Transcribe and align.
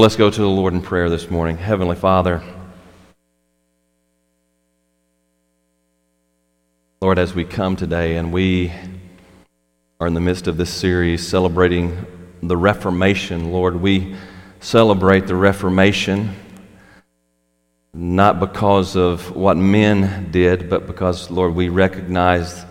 Well, 0.00 0.06
let's 0.06 0.16
go 0.16 0.30
to 0.30 0.40
the 0.40 0.48
Lord 0.48 0.72
in 0.72 0.80
prayer 0.80 1.10
this 1.10 1.30
morning. 1.30 1.58
Heavenly 1.58 1.94
Father, 1.94 2.42
Lord, 7.02 7.18
as 7.18 7.34
we 7.34 7.44
come 7.44 7.76
today 7.76 8.16
and 8.16 8.32
we 8.32 8.72
are 10.00 10.06
in 10.06 10.14
the 10.14 10.20
midst 10.22 10.46
of 10.46 10.56
this 10.56 10.72
series 10.72 11.28
celebrating 11.28 12.06
the 12.42 12.56
Reformation, 12.56 13.52
Lord, 13.52 13.76
we 13.76 14.16
celebrate 14.60 15.26
the 15.26 15.36
Reformation 15.36 16.34
not 17.92 18.40
because 18.40 18.96
of 18.96 19.36
what 19.36 19.58
men 19.58 20.30
did, 20.30 20.70
but 20.70 20.86
because, 20.86 21.30
Lord, 21.30 21.54
we 21.54 21.68
recognize 21.68 22.64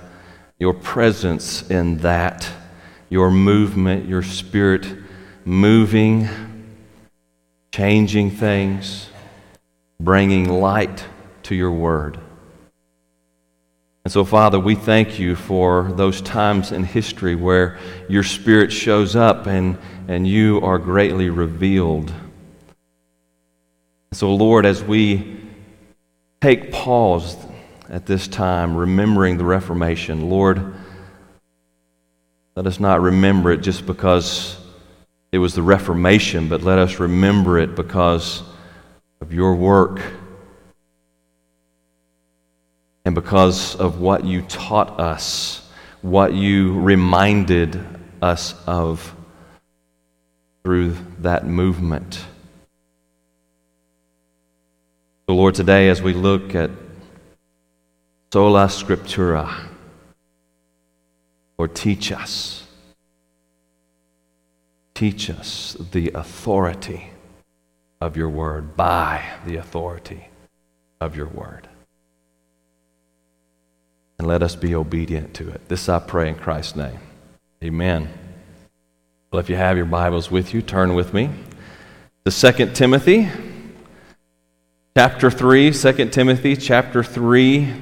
your 0.58 0.74
presence 0.74 1.70
in 1.70 2.00
that, 2.00 2.50
your 3.08 3.30
movement, 3.30 4.10
your 4.10 4.24
spirit 4.24 4.88
moving 5.46 6.28
changing 7.80 8.30
things, 8.30 9.08
bringing 10.02 10.50
light 10.50 11.06
to 11.42 11.56
your 11.56 11.72
word. 11.72 12.20
And 14.04 14.12
so, 14.12 14.26
Father, 14.26 14.60
we 14.60 14.76
thank 14.76 15.18
you 15.18 15.34
for 15.34 15.90
those 15.94 16.20
times 16.20 16.74
in 16.74 16.84
history 16.84 17.36
where 17.36 17.80
your 18.10 18.24
Spirit 18.24 18.74
shows 18.74 19.16
up 19.16 19.48
and, 19.48 19.78
and 20.10 20.28
you 20.28 20.60
are 20.60 20.78
greatly 20.78 21.30
revealed. 21.30 22.12
So, 24.12 24.36
Lord, 24.36 24.66
as 24.66 24.84
we 24.84 25.40
take 26.42 26.74
pause 26.74 27.38
at 27.88 28.06
this 28.06 28.28
time, 28.28 28.76
remembering 28.76 29.38
the 29.38 29.46
Reformation, 29.46 30.30
Lord, 30.30 30.74
let 32.58 32.68
us 32.68 32.78
not 32.78 33.00
remember 33.00 33.54
it 33.54 33.62
just 33.62 33.86
because 33.86 34.59
it 35.32 35.38
was 35.38 35.54
the 35.54 35.62
Reformation, 35.62 36.50
but 36.50 36.64
let 36.64 36.80
us 36.80 37.00
remember 37.00 37.60
it 37.60 37.76
because 37.76 38.42
of 39.22 39.32
your 39.32 39.56
work 39.56 40.02
and 43.06 43.14
because 43.14 43.76
of 43.76 44.00
what 44.00 44.24
you 44.26 44.42
taught 44.44 45.00
us, 45.00 45.68
what 46.02 46.34
you 46.34 46.80
reminded 46.80 47.84
us 48.22 48.56
of 48.66 49.16
through 50.64 50.96
that 51.20 51.46
movement. 51.46 52.26
So, 55.28 55.36
Lord, 55.36 55.54
today 55.54 55.90
as 55.90 56.02
we 56.02 56.14
look 56.14 56.56
at 56.56 56.72
sola 58.34 58.66
scriptura, 58.66 59.68
Lord, 61.58 61.76
teach 61.76 62.12
us 62.12 62.64
teach 65.00 65.30
us 65.30 65.78
the 65.92 66.12
authority 66.14 67.10
of 68.02 68.18
your 68.18 68.28
word 68.28 68.76
by 68.76 69.24
the 69.46 69.56
authority 69.56 70.28
of 71.00 71.16
your 71.16 71.28
word. 71.28 71.70
And 74.18 74.28
let 74.28 74.44
us 74.44 74.58
be 74.58 74.76
obedient 74.76 75.34
to 75.36 75.48
it. 75.52 75.70
This 75.70 75.88
I 75.88 76.00
pray 76.00 76.28
in 76.28 76.36
Christ's 76.36 76.76
name. 76.76 77.00
Amen. 77.64 78.10
Well, 79.32 79.40
if 79.40 79.50
you 79.50 79.56
have 79.56 79.78
your 79.78 79.86
Bibles 79.86 80.30
with 80.30 80.54
you, 80.54 80.62
turn 80.62 80.94
with 80.94 81.14
me 81.14 81.30
to 82.26 82.52
2 82.52 82.74
Timothy 82.74 83.30
chapter 84.98 85.32
3. 85.32 85.72
2 85.72 86.10
Timothy 86.10 86.58
chapter 86.58 87.06
3. 87.06 87.74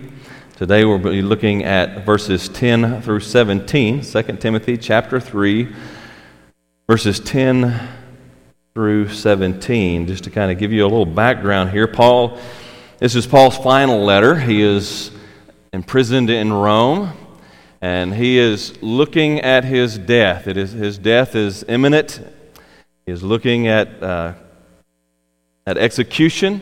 Today 0.56 0.86
we'll 0.86 1.00
be 1.00 1.24
looking 1.24 1.64
at 1.64 2.06
verses 2.06 2.48
10 2.48 3.02
through 3.02 3.22
17. 3.22 4.02
2 4.02 4.22
Timothy 4.34 4.78
chapter 4.78 5.20
3 5.20 5.68
verses 6.88 7.20
10 7.20 7.78
through 8.74 9.10
17, 9.10 10.08
just 10.08 10.24
to 10.24 10.30
kind 10.30 10.50
of 10.50 10.58
give 10.58 10.72
you 10.72 10.84
a 10.84 10.88
little 10.88 11.06
background 11.06 11.70
here. 11.70 11.86
Paul, 11.86 12.40
this 13.00 13.14
is 13.14 13.28
Paul's 13.28 13.58
final 13.58 14.06
letter. 14.06 14.36
He 14.40 14.62
is 14.62 15.12
imprisoned 15.74 16.30
in 16.30 16.54
Rome, 16.54 17.12
and 17.82 18.14
he 18.14 18.38
is 18.38 18.82
looking 18.82 19.42
at 19.42 19.66
his 19.66 19.98
death. 19.98 20.48
It 20.48 20.56
is, 20.56 20.72
his 20.72 20.98
death 20.98 21.36
is 21.36 21.66
imminent. 21.68 22.26
He 23.06 23.12
is 23.12 23.22
looking 23.22 23.68
at, 23.68 24.02
uh, 24.02 24.36
at 25.66 25.78
execution 25.78 26.62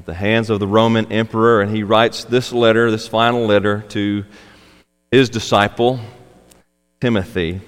at 0.00 0.06
the 0.06 0.14
hands 0.14 0.48
of 0.48 0.60
the 0.60 0.66
Roman 0.66 1.12
emperor, 1.12 1.60
and 1.60 1.70
he 1.70 1.82
writes 1.82 2.24
this 2.24 2.54
letter, 2.54 2.90
this 2.90 3.06
final 3.06 3.44
letter, 3.44 3.84
to 3.90 4.24
his 5.10 5.28
disciple, 5.28 6.00
Timothy. 7.02 7.60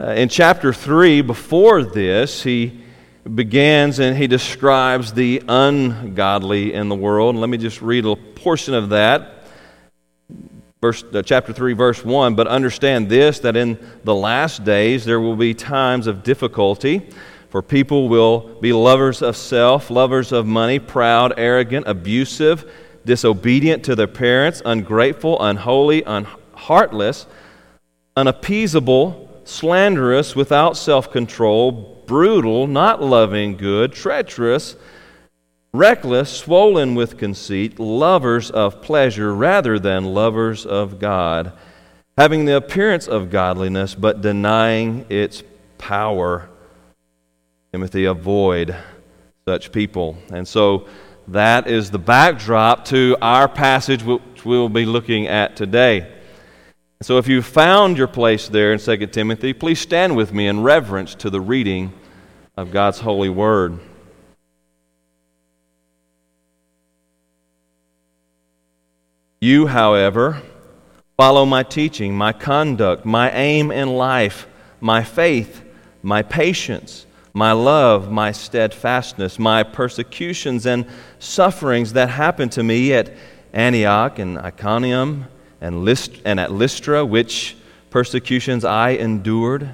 Uh, 0.00 0.12
in 0.12 0.30
chapter 0.30 0.72
3, 0.72 1.20
before 1.20 1.82
this, 1.82 2.42
he 2.42 2.80
begins 3.34 3.98
and 3.98 4.16
he 4.16 4.26
describes 4.26 5.12
the 5.12 5.42
ungodly 5.46 6.72
in 6.72 6.88
the 6.88 6.94
world. 6.94 7.36
let 7.36 7.50
me 7.50 7.58
just 7.58 7.82
read 7.82 8.06
a 8.06 8.16
portion 8.16 8.72
of 8.72 8.88
that. 8.88 9.44
Verse, 10.80 11.04
uh, 11.12 11.20
chapter 11.20 11.52
3, 11.52 11.74
verse 11.74 12.02
1. 12.02 12.34
But 12.34 12.46
understand 12.46 13.10
this 13.10 13.40
that 13.40 13.58
in 13.58 13.78
the 14.02 14.14
last 14.14 14.64
days 14.64 15.04
there 15.04 15.20
will 15.20 15.36
be 15.36 15.52
times 15.52 16.06
of 16.06 16.22
difficulty, 16.22 17.06
for 17.50 17.60
people 17.60 18.08
will 18.08 18.58
be 18.58 18.72
lovers 18.72 19.20
of 19.20 19.36
self, 19.36 19.90
lovers 19.90 20.32
of 20.32 20.46
money, 20.46 20.78
proud, 20.78 21.34
arrogant, 21.36 21.86
abusive, 21.86 22.72
disobedient 23.04 23.84
to 23.84 23.94
their 23.94 24.06
parents, 24.06 24.62
ungrateful, 24.64 25.38
unholy, 25.42 26.02
unheartless, 26.04 27.26
unappeasable 28.16 29.26
slanderous, 29.50 30.36
without 30.36 30.76
self 30.76 31.10
control, 31.10 31.72
brutal, 32.06 32.66
not 32.66 33.02
loving 33.02 33.56
good, 33.56 33.92
treacherous, 33.92 34.76
reckless, 35.72 36.30
swollen 36.30 36.94
with 36.94 37.18
conceit, 37.18 37.78
lovers 37.78 38.50
of 38.50 38.82
pleasure 38.82 39.34
rather 39.34 39.78
than 39.78 40.14
lovers 40.14 40.64
of 40.64 40.98
God, 40.98 41.52
having 42.16 42.44
the 42.44 42.56
appearance 42.56 43.06
of 43.06 43.30
godliness 43.30 43.94
but 43.94 44.20
denying 44.20 45.06
its 45.08 45.42
power. 45.78 46.48
Timothy, 47.72 48.04
avoid 48.04 48.76
such 49.46 49.72
people. 49.72 50.16
And 50.32 50.46
so 50.46 50.88
that 51.28 51.66
is 51.68 51.90
the 51.90 51.98
backdrop 51.98 52.84
to 52.86 53.16
our 53.22 53.48
passage, 53.48 54.02
which 54.02 54.44
we'll 54.44 54.68
be 54.68 54.84
looking 54.84 55.28
at 55.28 55.54
today. 55.54 56.19
So 57.02 57.16
if 57.16 57.28
you 57.28 57.40
found 57.40 57.96
your 57.96 58.08
place 58.08 58.46
there 58.46 58.74
in 58.74 58.78
2 58.78 59.06
Timothy, 59.06 59.54
please 59.54 59.80
stand 59.80 60.14
with 60.16 60.34
me 60.34 60.46
in 60.46 60.62
reverence 60.62 61.14
to 61.14 61.30
the 61.30 61.40
reading 61.40 61.94
of 62.58 62.72
God's 62.72 63.00
holy 63.00 63.30
word. 63.30 63.80
You, 69.40 69.66
however, 69.66 70.42
follow 71.16 71.46
my 71.46 71.62
teaching, 71.62 72.14
my 72.14 72.34
conduct, 72.34 73.06
my 73.06 73.30
aim 73.30 73.70
in 73.72 73.88
life, 73.88 74.46
my 74.78 75.02
faith, 75.02 75.64
my 76.02 76.20
patience, 76.20 77.06
my 77.32 77.52
love, 77.52 78.12
my 78.12 78.30
steadfastness, 78.30 79.38
my 79.38 79.62
persecutions 79.62 80.66
and 80.66 80.84
sufferings 81.18 81.94
that 81.94 82.10
happened 82.10 82.52
to 82.52 82.62
me 82.62 82.92
at 82.92 83.10
Antioch 83.54 84.18
and 84.18 84.36
Iconium 84.36 85.24
and, 85.60 85.86
and 86.24 86.40
at 86.40 86.52
Lystra, 86.52 87.04
which 87.04 87.56
persecutions 87.90 88.64
I 88.64 88.90
endured. 88.90 89.70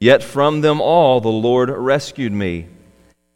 Yet 0.00 0.22
from 0.22 0.60
them 0.60 0.80
all 0.80 1.20
the 1.20 1.28
Lord 1.28 1.70
rescued 1.70 2.32
me. 2.32 2.68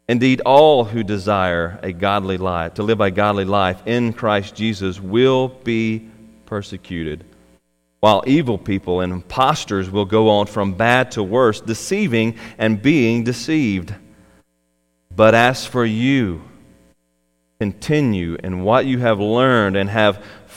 Indeed, 0.07 0.41
all 0.41 0.85
who 0.85 1.03
desire 1.03 1.79
a 1.83 1.91
godly 1.91 2.37
life, 2.37 2.75
to 2.75 2.83
live 2.83 2.99
a 2.99 3.11
godly 3.11 3.45
life 3.45 3.85
in 3.85 4.13
Christ 4.13 4.55
Jesus, 4.55 4.99
will 4.99 5.49
be 5.49 6.09
persecuted, 6.47 7.23
while 7.99 8.23
evil 8.25 8.57
people 8.57 9.01
and 9.01 9.13
impostors 9.13 9.89
will 9.89 10.05
go 10.05 10.29
on 10.29 10.47
from 10.47 10.73
bad 10.73 11.11
to 11.11 11.21
worse, 11.21 11.61
deceiving 11.61 12.37
and 12.57 12.81
being 12.81 13.23
deceived. 13.23 13.93
But 15.15 15.35
as 15.35 15.65
for 15.65 15.85
you, 15.85 16.41
continue 17.59 18.35
in 18.43 18.63
what 18.63 18.87
you 18.87 18.97
have 18.99 19.19
learned 19.19 19.75
and 19.75 19.89
have 19.89 20.25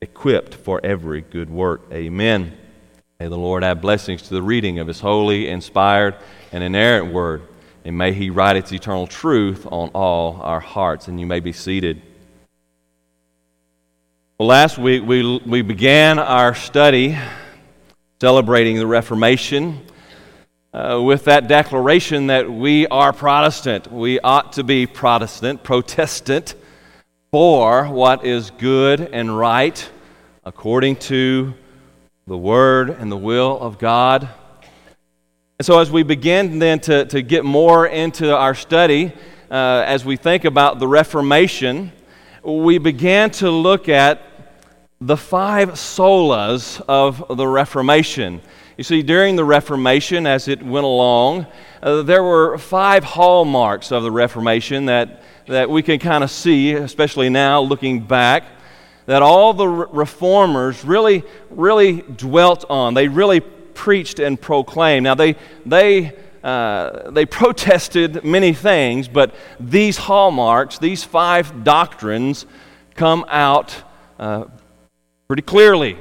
equipped 0.00 0.54
for 0.54 0.80
every 0.84 1.20
good 1.20 1.50
work. 1.50 1.82
Amen. 1.92 2.56
May 3.18 3.28
the 3.28 3.36
Lord 3.36 3.64
add 3.64 3.80
blessings 3.80 4.22
to 4.22 4.34
the 4.34 4.42
reading 4.42 4.78
of 4.78 4.86
His 4.86 5.00
holy, 5.00 5.48
inspired, 5.48 6.14
and 6.52 6.62
inerrant 6.62 7.12
word. 7.12 7.42
and 7.84 7.98
may 7.98 8.12
He 8.12 8.30
write 8.30 8.56
its 8.56 8.72
eternal 8.72 9.06
truth 9.06 9.66
on 9.66 9.88
all 9.90 10.40
our 10.42 10.60
hearts. 10.60 11.08
And 11.08 11.18
you 11.18 11.26
may 11.26 11.40
be 11.40 11.52
seated. 11.52 12.02
Well, 14.38 14.48
last 14.48 14.78
week 14.78 15.02
we, 15.04 15.38
we 15.44 15.62
began 15.62 16.20
our 16.20 16.54
study 16.54 17.18
celebrating 18.20 18.76
the 18.76 18.86
Reformation 18.86 19.80
uh, 20.72 21.00
with 21.02 21.24
that 21.24 21.48
declaration 21.48 22.28
that 22.28 22.48
we 22.48 22.86
are 22.86 23.12
Protestant. 23.12 23.90
We 23.90 24.20
ought 24.20 24.52
to 24.52 24.62
be 24.62 24.86
Protestant, 24.86 25.64
Protestant, 25.64 26.54
for 27.30 27.86
what 27.88 28.24
is 28.24 28.50
good 28.52 29.00
and 29.00 29.36
right 29.36 29.90
according 30.46 30.96
to 30.96 31.52
the 32.26 32.38
Word 32.38 32.88
and 32.88 33.12
the 33.12 33.18
will 33.18 33.60
of 33.60 33.78
God. 33.78 34.30
And 35.58 35.66
so, 35.66 35.78
as 35.78 35.90
we 35.90 36.02
begin 36.02 36.58
then 36.58 36.80
to, 36.80 37.04
to 37.04 37.20
get 37.20 37.44
more 37.44 37.86
into 37.86 38.34
our 38.34 38.54
study, 38.54 39.12
uh, 39.50 39.84
as 39.86 40.06
we 40.06 40.16
think 40.16 40.46
about 40.46 40.78
the 40.78 40.88
Reformation, 40.88 41.92
we 42.42 42.78
began 42.78 43.30
to 43.32 43.50
look 43.50 43.90
at 43.90 44.22
the 45.00 45.16
five 45.16 45.72
solas 45.72 46.80
of 46.88 47.36
the 47.36 47.46
Reformation. 47.46 48.40
You 48.78 48.84
see, 48.84 49.02
during 49.02 49.36
the 49.36 49.44
Reformation, 49.44 50.26
as 50.26 50.48
it 50.48 50.62
went 50.62 50.84
along, 50.84 51.46
uh, 51.82 52.02
there 52.02 52.22
were 52.22 52.56
five 52.56 53.04
hallmarks 53.04 53.92
of 53.92 54.02
the 54.02 54.10
Reformation 54.10 54.86
that, 54.86 55.22
that 55.48 55.70
we 55.70 55.82
can 55.82 55.98
kind 55.98 56.22
of 56.22 56.30
see, 56.30 56.72
especially 56.72 57.30
now 57.30 57.60
looking 57.60 58.00
back, 58.00 58.44
that 59.06 59.22
all 59.22 59.54
the 59.54 59.66
reformers 59.66 60.84
really, 60.84 61.24
really 61.50 62.02
dwelt 62.02 62.66
on. 62.68 62.92
They 62.92 63.08
really 63.08 63.40
preached 63.40 64.18
and 64.18 64.38
proclaimed. 64.38 65.04
Now, 65.04 65.14
they, 65.14 65.36
they, 65.64 66.14
uh, 66.44 67.10
they 67.10 67.24
protested 67.40 68.22
many 68.24 68.52
things, 68.52 69.08
but 69.08 69.34
these 69.58 69.96
hallmarks, 69.96 70.78
these 70.78 71.02
five 71.02 71.64
doctrines, 71.64 72.44
come 72.94 73.24
out 73.28 73.74
uh, 74.18 74.44
pretty 75.26 75.42
clearly 75.42 75.96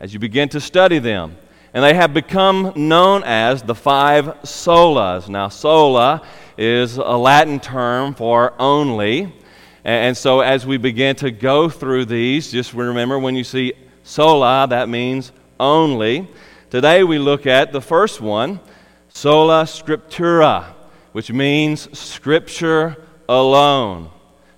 as 0.00 0.12
you 0.12 0.18
begin 0.18 0.48
to 0.48 0.60
study 0.60 0.98
them. 0.98 1.36
And 1.72 1.84
they 1.84 1.94
have 1.94 2.12
become 2.12 2.72
known 2.74 3.22
as 3.22 3.62
the 3.62 3.76
five 3.76 4.24
solas. 4.42 5.28
Now, 5.28 5.48
sola 5.48 6.26
is 6.60 6.98
a 6.98 7.16
Latin 7.16 7.58
term 7.58 8.14
for 8.14 8.52
only. 8.58 9.32
And 9.82 10.14
so, 10.14 10.40
as 10.40 10.66
we 10.66 10.76
begin 10.76 11.16
to 11.16 11.30
go 11.30 11.70
through 11.70 12.04
these, 12.04 12.52
just 12.52 12.74
remember 12.74 13.18
when 13.18 13.34
you 13.34 13.44
see 13.44 13.72
sola, 14.02 14.66
that 14.68 14.90
means 14.90 15.32
only. 15.58 16.28
Today 16.68 17.02
we 17.02 17.18
look 17.18 17.46
at 17.46 17.72
the 17.72 17.80
first 17.80 18.20
one, 18.20 18.60
sola 19.08 19.64
scriptura, 19.64 20.66
which 21.12 21.32
means 21.32 21.98
scripture 21.98 23.06
alone. 23.26 24.10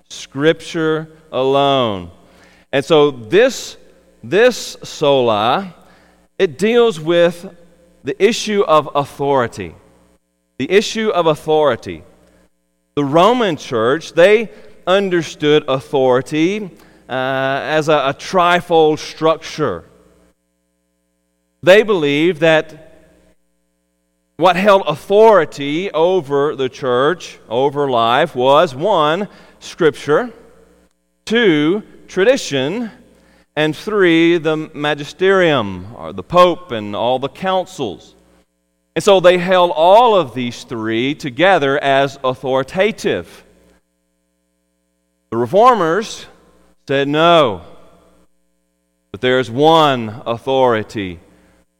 Scripture 0.09 1.07
alone. 1.31 2.11
And 2.73 2.83
so 2.83 3.11
this, 3.11 3.77
this 4.21 4.75
sola, 4.83 5.73
it 6.37 6.57
deals 6.57 6.99
with 6.99 7.55
the 8.03 8.21
issue 8.21 8.61
of 8.63 8.89
authority. 8.93 9.73
The 10.57 10.69
issue 10.69 11.09
of 11.09 11.25
authority. 11.25 12.03
The 12.95 13.03
Roman 13.03 13.57
church, 13.57 14.13
they 14.13 14.51
understood 14.85 15.65
authority 15.67 16.69
uh, 17.09 17.59
as 17.63 17.89
a, 17.89 17.93
a 17.93 18.13
trifold 18.13 18.99
structure. 18.99 19.83
They 21.63 21.83
believed 21.83 22.41
that 22.41 22.83
what 24.37 24.55
held 24.55 24.83
authority 24.87 25.89
over 25.91 26.55
the 26.55 26.69
church, 26.69 27.39
over 27.47 27.89
life, 27.89 28.35
was 28.35 28.75
one, 28.75 29.27
Scripture, 29.59 30.33
two, 31.25 31.83
tradition, 32.07 32.91
and 33.55 33.75
three, 33.75 34.37
the 34.37 34.57
magisterium, 34.73 35.95
or 35.95 36.11
the 36.11 36.23
Pope 36.23 36.71
and 36.71 36.95
all 36.95 37.19
the 37.19 37.29
councils. 37.29 38.15
And 38.95 39.03
so 39.03 39.19
they 39.19 39.37
held 39.37 39.71
all 39.73 40.15
of 40.15 40.33
these 40.35 40.63
three 40.63 41.15
together 41.15 41.81
as 41.83 42.19
authoritative. 42.23 43.43
The 45.31 45.37
reformers 45.37 46.27
said 46.87 47.07
no, 47.07 47.61
but 49.11 49.21
there 49.21 49.39
is 49.39 49.49
one 49.49 50.21
authority 50.27 51.19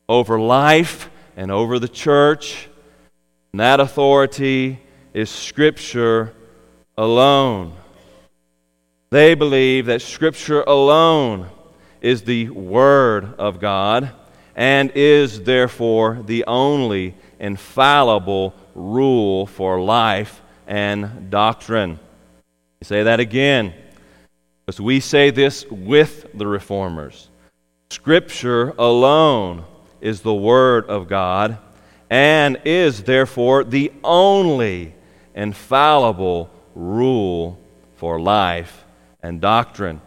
over 0.09 0.39
life 0.39 1.09
and 1.37 1.51
over 1.51 1.77
the 1.77 1.87
church. 1.87 2.67
And 3.51 3.59
that 3.59 3.79
authority 3.79 4.79
is 5.13 5.29
Scripture 5.29 6.33
alone. 6.97 7.73
They 9.11 9.35
believe 9.35 9.85
that 9.85 10.01
Scripture 10.01 10.63
alone 10.63 11.47
is 12.01 12.23
the 12.23 12.49
Word 12.49 13.35
of 13.37 13.59
God 13.59 14.11
and 14.55 14.91
is 14.95 15.41
therefore 15.43 16.21
the 16.25 16.45
only 16.45 17.15
infallible 17.39 18.53
rule 18.75 19.45
for 19.45 19.81
life 19.81 20.41
and 20.67 21.29
doctrine. 21.29 21.99
You 22.81 22.85
say 22.85 23.03
that 23.03 23.19
again, 23.19 23.73
because 24.65 24.79
we 24.79 24.99
say 24.99 25.29
this 25.29 25.65
with 25.69 26.27
the 26.33 26.47
reformers. 26.47 27.29
Scripture 27.89 28.73
alone 28.77 29.65
is 30.01 30.21
the 30.21 30.33
Word 30.33 30.85
of 30.87 31.07
God 31.07 31.57
and 32.09 32.59
is 32.65 33.03
therefore 33.03 33.63
the 33.63 33.91
only 34.03 34.93
infallible 35.35 36.49
rule 36.75 37.59
for 37.95 38.19
life 38.19 38.85
and 39.21 39.41
doctrine. 39.41 40.01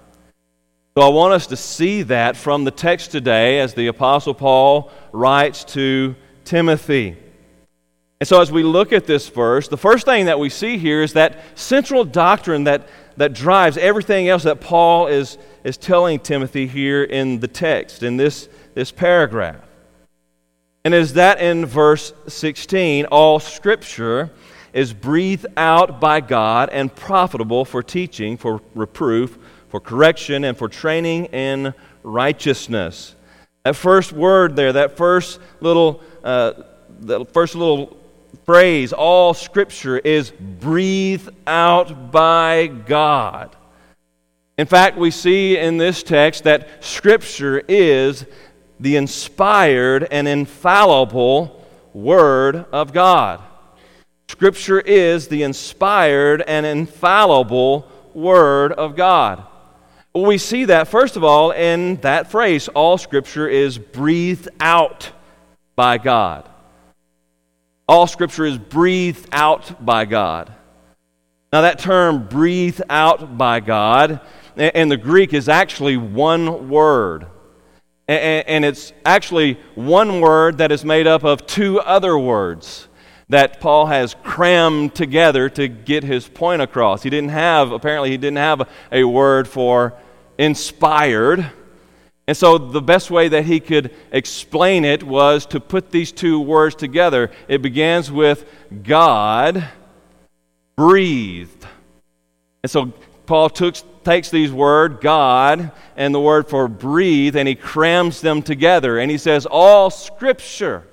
So 0.96 1.02
I 1.02 1.08
want 1.08 1.34
us 1.34 1.46
to 1.48 1.58
see 1.58 2.04
that 2.04 2.38
from 2.38 2.64
the 2.64 2.70
text 2.70 3.10
today 3.10 3.60
as 3.60 3.74
the 3.74 3.88
Apostle 3.88 4.32
Paul 4.32 4.90
writes 5.12 5.62
to 5.74 6.16
Timothy. 6.46 7.18
And 8.18 8.26
so 8.26 8.40
as 8.40 8.50
we 8.50 8.62
look 8.62 8.94
at 8.94 9.06
this 9.06 9.28
verse, 9.28 9.68
the 9.68 9.76
first 9.76 10.06
thing 10.06 10.24
that 10.24 10.38
we 10.38 10.48
see 10.48 10.78
here 10.78 11.02
is 11.02 11.12
that 11.12 11.38
central 11.54 12.02
doctrine 12.02 12.64
that, 12.64 12.88
that 13.18 13.34
drives 13.34 13.76
everything 13.76 14.30
else 14.30 14.44
that 14.44 14.62
Paul 14.62 15.08
is, 15.08 15.36
is 15.64 15.76
telling 15.76 16.18
Timothy 16.18 16.66
here 16.66 17.04
in 17.04 17.40
the 17.40 17.48
text, 17.48 18.02
in 18.02 18.16
this, 18.16 18.48
this 18.72 18.90
paragraph. 18.90 19.68
And 20.82 20.94
is 20.94 21.12
that 21.12 21.42
in 21.42 21.66
verse 21.66 22.14
16, 22.26 23.04
all 23.12 23.38
scripture 23.38 24.30
is 24.72 24.94
breathed 24.94 25.44
out 25.58 26.00
by 26.00 26.22
God 26.22 26.70
and 26.70 26.94
profitable 26.94 27.66
for 27.66 27.82
teaching, 27.82 28.38
for 28.38 28.62
reproof, 28.74 29.36
for 29.68 29.80
correction, 29.80 30.44
and 30.44 30.56
for 30.56 30.68
training 30.68 31.26
in 31.26 31.74
righteousness. 32.02 33.14
That 33.64 33.76
first 33.76 34.12
word 34.12 34.54
there, 34.56 34.72
that 34.74 34.96
first 34.96 35.40
little, 35.60 36.02
uh, 36.22 36.52
the 37.00 37.24
first 37.26 37.54
little 37.54 37.96
phrase, 38.44 38.92
all 38.92 39.34
scripture 39.34 39.98
is 39.98 40.30
breathed 40.30 41.30
out 41.46 42.12
by 42.12 42.68
God. 42.68 43.56
In 44.56 44.66
fact, 44.66 44.96
we 44.96 45.10
see 45.10 45.58
in 45.58 45.76
this 45.76 46.02
text 46.02 46.44
that 46.44 46.82
scripture 46.82 47.62
is 47.68 48.24
the 48.80 48.96
inspired 48.96 50.06
and 50.10 50.28
infallible 50.28 51.66
Word 51.92 52.66
of 52.72 52.92
God. 52.92 53.42
Scripture 54.28 54.80
is 54.80 55.28
the 55.28 55.42
inspired 55.42 56.42
and 56.42 56.64
infallible 56.66 57.90
Word 58.14 58.72
of 58.72 58.96
God. 58.96 59.44
We 60.16 60.38
see 60.38 60.64
that, 60.66 60.88
first 60.88 61.16
of 61.16 61.24
all, 61.24 61.50
in 61.50 61.96
that 61.96 62.30
phrase 62.30 62.68
all 62.68 62.96
Scripture 62.96 63.46
is 63.46 63.76
breathed 63.76 64.48
out 64.60 65.10
by 65.74 65.98
God. 65.98 66.48
All 67.86 68.06
Scripture 68.06 68.46
is 68.46 68.56
breathed 68.56 69.28
out 69.30 69.84
by 69.84 70.06
God. 70.06 70.52
Now, 71.52 71.60
that 71.60 71.78
term, 71.78 72.26
breathed 72.28 72.82
out 72.88 73.36
by 73.36 73.60
God, 73.60 74.20
in 74.56 74.88
the 74.88 74.96
Greek 74.96 75.34
is 75.34 75.50
actually 75.50 75.98
one 75.98 76.70
word. 76.70 77.26
And 78.08 78.64
it's 78.64 78.92
actually 79.04 79.58
one 79.74 80.20
word 80.20 80.58
that 80.58 80.72
is 80.72 80.84
made 80.84 81.06
up 81.06 81.24
of 81.24 81.46
two 81.46 81.78
other 81.80 82.16
words 82.18 82.88
that 83.28 83.60
Paul 83.60 83.86
has 83.86 84.14
crammed 84.22 84.94
together 84.94 85.48
to 85.50 85.68
get 85.68 86.04
his 86.04 86.28
point 86.28 86.62
across. 86.62 87.02
He 87.02 87.10
didn't 87.10 87.30
have, 87.30 87.72
apparently, 87.72 88.10
he 88.10 88.16
didn't 88.16 88.38
have 88.38 88.68
a 88.92 89.04
word 89.04 89.48
for 89.48 89.94
inspired. 90.38 91.50
And 92.28 92.36
so 92.36 92.58
the 92.58 92.82
best 92.82 93.10
way 93.10 93.28
that 93.28 93.44
he 93.44 93.60
could 93.60 93.94
explain 94.12 94.84
it 94.84 95.02
was 95.02 95.46
to 95.46 95.60
put 95.60 95.90
these 95.90 96.12
two 96.12 96.40
words 96.40 96.74
together. 96.74 97.30
It 97.48 97.62
begins 97.62 98.10
with 98.10 98.44
God 98.82 99.66
breathed. 100.76 101.66
And 102.62 102.70
so 102.70 102.92
Paul 103.26 103.50
took, 103.50 103.76
takes 104.04 104.30
these 104.30 104.52
words, 104.52 104.98
God, 105.00 105.72
and 105.96 106.14
the 106.14 106.20
word 106.20 106.48
for 106.48 106.68
breathe, 106.68 107.36
and 107.36 107.48
he 107.48 107.54
crams 107.54 108.20
them 108.20 108.42
together. 108.42 108.98
And 108.98 109.10
he 109.10 109.18
says, 109.18 109.46
All 109.46 109.90
scripture, 109.90 110.86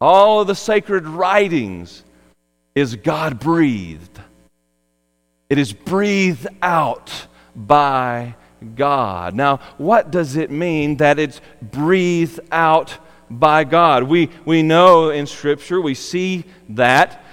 all 0.00 0.40
of 0.40 0.46
the 0.46 0.54
sacred 0.54 1.06
writings 1.06 2.04
is 2.74 2.94
God 2.96 3.40
breathed. 3.40 4.20
It 5.48 5.58
is 5.58 5.72
breathed 5.72 6.46
out 6.62 7.26
by 7.56 8.36
God. 8.74 9.34
Now, 9.34 9.58
what 9.78 10.10
does 10.10 10.36
it 10.36 10.50
mean 10.50 10.98
that 10.98 11.18
it's 11.18 11.40
breathed 11.62 12.40
out 12.52 12.96
by 13.30 13.64
God? 13.64 14.04
We, 14.04 14.30
we 14.44 14.62
know 14.62 15.10
in 15.10 15.26
Scripture, 15.26 15.80
we 15.80 15.94
see 15.94 16.44
that. 16.70 17.24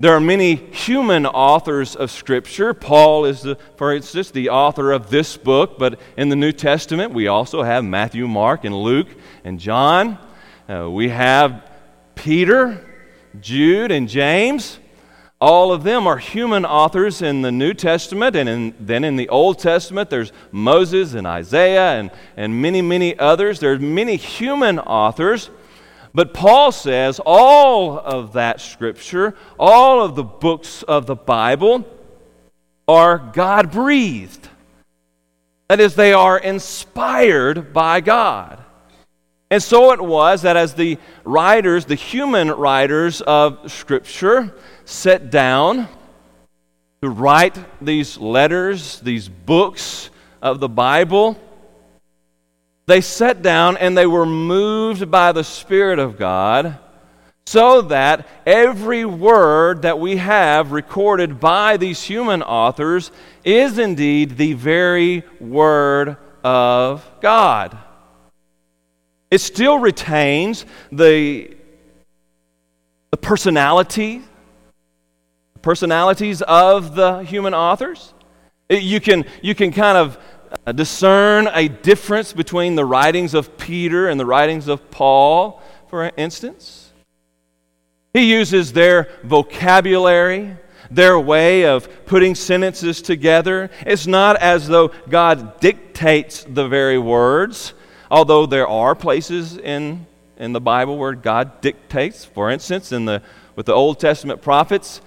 There 0.00 0.14
are 0.14 0.20
many 0.20 0.54
human 0.54 1.26
authors 1.26 1.94
of 1.94 2.10
Scripture. 2.10 2.72
Paul 2.72 3.26
is, 3.26 3.42
the, 3.42 3.56
for 3.76 3.94
instance, 3.94 4.30
the 4.30 4.48
author 4.48 4.92
of 4.92 5.10
this 5.10 5.36
book, 5.36 5.78
but 5.78 6.00
in 6.16 6.30
the 6.30 6.36
New 6.36 6.52
Testament, 6.52 7.12
we 7.12 7.28
also 7.28 7.62
have 7.62 7.84
Matthew, 7.84 8.26
Mark, 8.26 8.64
and 8.64 8.74
Luke, 8.74 9.08
and 9.44 9.60
John. 9.60 10.18
Uh, 10.68 10.90
we 10.90 11.10
have 11.10 11.69
Peter, 12.20 12.86
Jude, 13.40 13.90
and 13.90 14.06
James. 14.06 14.78
All 15.40 15.72
of 15.72 15.84
them 15.84 16.06
are 16.06 16.18
human 16.18 16.66
authors 16.66 17.22
in 17.22 17.40
the 17.40 17.50
New 17.50 17.72
Testament, 17.72 18.36
and 18.36 18.46
in, 18.46 18.74
then 18.78 19.04
in 19.04 19.16
the 19.16 19.30
Old 19.30 19.58
Testament, 19.58 20.10
there's 20.10 20.30
Moses 20.52 21.14
and 21.14 21.26
Isaiah 21.26 21.98
and, 21.98 22.10
and 22.36 22.60
many, 22.60 22.82
many 22.82 23.18
others. 23.18 23.58
There's 23.58 23.80
many 23.80 24.16
human 24.16 24.78
authors. 24.78 25.48
But 26.12 26.34
Paul 26.34 26.72
says 26.72 27.22
all 27.24 27.98
of 27.98 28.34
that 28.34 28.60
scripture, 28.60 29.34
all 29.58 30.04
of 30.04 30.14
the 30.14 30.24
books 30.24 30.82
of 30.82 31.06
the 31.06 31.16
Bible, 31.16 31.86
are 32.86 33.16
God 33.16 33.70
breathed. 33.70 34.46
That 35.68 35.80
is, 35.80 35.94
they 35.94 36.12
are 36.12 36.38
inspired 36.38 37.72
by 37.72 38.02
God. 38.02 38.59
And 39.50 39.62
so 39.62 39.92
it 39.92 40.00
was 40.00 40.42
that 40.42 40.56
as 40.56 40.74
the 40.74 40.98
writers, 41.24 41.84
the 41.84 41.96
human 41.96 42.48
writers 42.48 43.20
of 43.20 43.70
Scripture, 43.72 44.54
sat 44.84 45.30
down 45.30 45.88
to 47.02 47.08
write 47.08 47.58
these 47.82 48.16
letters, 48.16 49.00
these 49.00 49.28
books 49.28 50.10
of 50.40 50.60
the 50.60 50.68
Bible, 50.68 51.36
they 52.86 53.00
sat 53.00 53.42
down 53.42 53.76
and 53.76 53.96
they 53.96 54.06
were 54.06 54.26
moved 54.26 55.10
by 55.10 55.32
the 55.32 55.44
Spirit 55.44 55.98
of 55.98 56.18
God 56.18 56.78
so 57.46 57.82
that 57.82 58.28
every 58.46 59.04
word 59.04 59.82
that 59.82 59.98
we 59.98 60.16
have 60.16 60.70
recorded 60.70 61.40
by 61.40 61.76
these 61.76 62.00
human 62.02 62.42
authors 62.42 63.10
is 63.44 63.78
indeed 63.78 64.36
the 64.36 64.52
very 64.52 65.24
Word 65.40 66.16
of 66.44 67.08
God. 67.20 67.76
It 69.30 69.40
still 69.40 69.78
retains 69.78 70.66
the, 70.90 71.56
the 73.10 73.16
personality, 73.16 74.22
personalities 75.62 76.42
of 76.42 76.94
the 76.94 77.18
human 77.18 77.54
authors. 77.54 78.12
You 78.68 79.00
can, 79.00 79.24
you 79.42 79.54
can 79.54 79.72
kind 79.72 79.96
of 79.98 80.18
uh, 80.66 80.72
discern 80.72 81.48
a 81.52 81.68
difference 81.68 82.32
between 82.32 82.74
the 82.74 82.84
writings 82.84 83.34
of 83.34 83.56
Peter 83.56 84.08
and 84.08 84.18
the 84.18 84.26
writings 84.26 84.66
of 84.68 84.90
Paul, 84.90 85.62
for 85.88 86.10
instance. 86.16 86.92
He 88.12 88.32
uses 88.32 88.72
their 88.72 89.08
vocabulary, 89.22 90.56
their 90.90 91.18
way 91.20 91.66
of 91.66 91.88
putting 92.06 92.34
sentences 92.34 93.00
together. 93.00 93.70
It's 93.86 94.08
not 94.08 94.36
as 94.36 94.66
though 94.66 94.88
God 95.08 95.60
dictates 95.60 96.42
the 96.42 96.66
very 96.66 96.98
words, 96.98 97.74
although 98.10 98.46
there 98.46 98.66
are 98.66 98.94
places 98.94 99.56
in, 99.56 100.06
in 100.36 100.52
the 100.52 100.60
Bible 100.60 100.98
where 100.98 101.14
God 101.14 101.60
dictates. 101.60 102.24
For 102.24 102.50
instance, 102.50 102.92
in 102.92 103.04
the, 103.04 103.22
with 103.56 103.66
the 103.66 103.74
Old 103.74 104.00
Testament 104.00 104.42
prophets, 104.42 105.00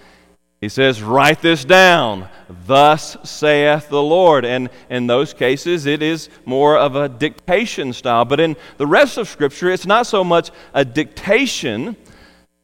he 0.62 0.70
says, 0.70 1.04
Write 1.04 1.42
this 1.42 1.66
down. 1.66 2.30
Thus 2.66 3.18
saith 3.24 3.90
the 3.90 4.02
Lord. 4.02 4.46
And 4.46 4.70
in 4.90 5.08
those 5.08 5.34
cases, 5.34 5.86
it 5.86 6.02
is 6.02 6.30
more 6.46 6.78
of 6.78 6.96
a 6.96 7.10
dictation 7.10 7.92
style. 7.92 8.24
But 8.24 8.40
in 8.40 8.56
the 8.78 8.88
rest 8.88 9.18
of 9.18 9.28
Scripture, 9.28 9.70
it's 9.70 9.86
not 9.86 10.08
so 10.08 10.24
much 10.24 10.52
a 10.74 10.86
dictation 10.86 11.98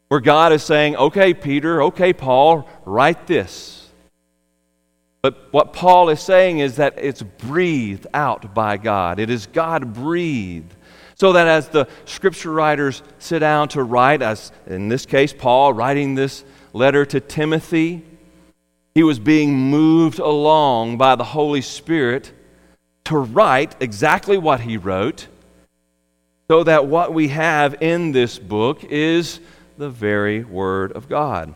where 0.07 0.21
God 0.21 0.53
is 0.53 0.63
saying, 0.63 0.95
Okay, 0.95 1.33
Peter, 1.33 1.83
okay, 1.83 2.13
Paul, 2.13 2.69
write 2.85 3.27
this. 3.27 3.78
But 5.21 5.51
what 5.51 5.73
Paul 5.73 6.09
is 6.09 6.21
saying 6.21 6.59
is 6.59 6.77
that 6.77 6.95
it's 6.97 7.21
breathed 7.21 8.07
out 8.13 8.53
by 8.53 8.77
God. 8.77 9.19
It 9.19 9.29
is 9.29 9.47
God 9.47 9.93
breathed. 9.93 10.73
So 11.15 11.33
that 11.33 11.47
as 11.47 11.67
the 11.67 11.87
scripture 12.05 12.51
writers 12.51 13.03
sit 13.17 13.39
down 13.39 13.67
to 13.69 13.83
write, 13.83 14.21
as 14.21 14.53
in 14.65 14.87
this 14.87 15.05
case, 15.05 15.33
Paul 15.33 15.73
writing 15.73 16.15
this 16.15 16.45
letter 16.71 17.05
to 17.07 17.19
Timothy, 17.19 18.05
he 18.95 19.03
was 19.03 19.19
being 19.19 19.53
moved 19.53 20.19
along 20.19 20.97
by 20.97 21.15
the 21.15 21.25
Holy 21.25 21.61
Spirit 21.61 22.31
to 23.05 23.17
write 23.17 23.75
exactly 23.81 24.37
what 24.37 24.61
he 24.61 24.77
wrote, 24.77 25.27
so 26.49 26.63
that 26.63 26.85
what 26.85 27.13
we 27.13 27.27
have 27.27 27.81
in 27.81 28.13
this 28.13 28.39
book 28.39 28.85
is 28.85 29.41
the 29.77 29.89
very 29.89 30.43
Word 30.43 30.93
of 30.93 31.09
God. 31.09 31.53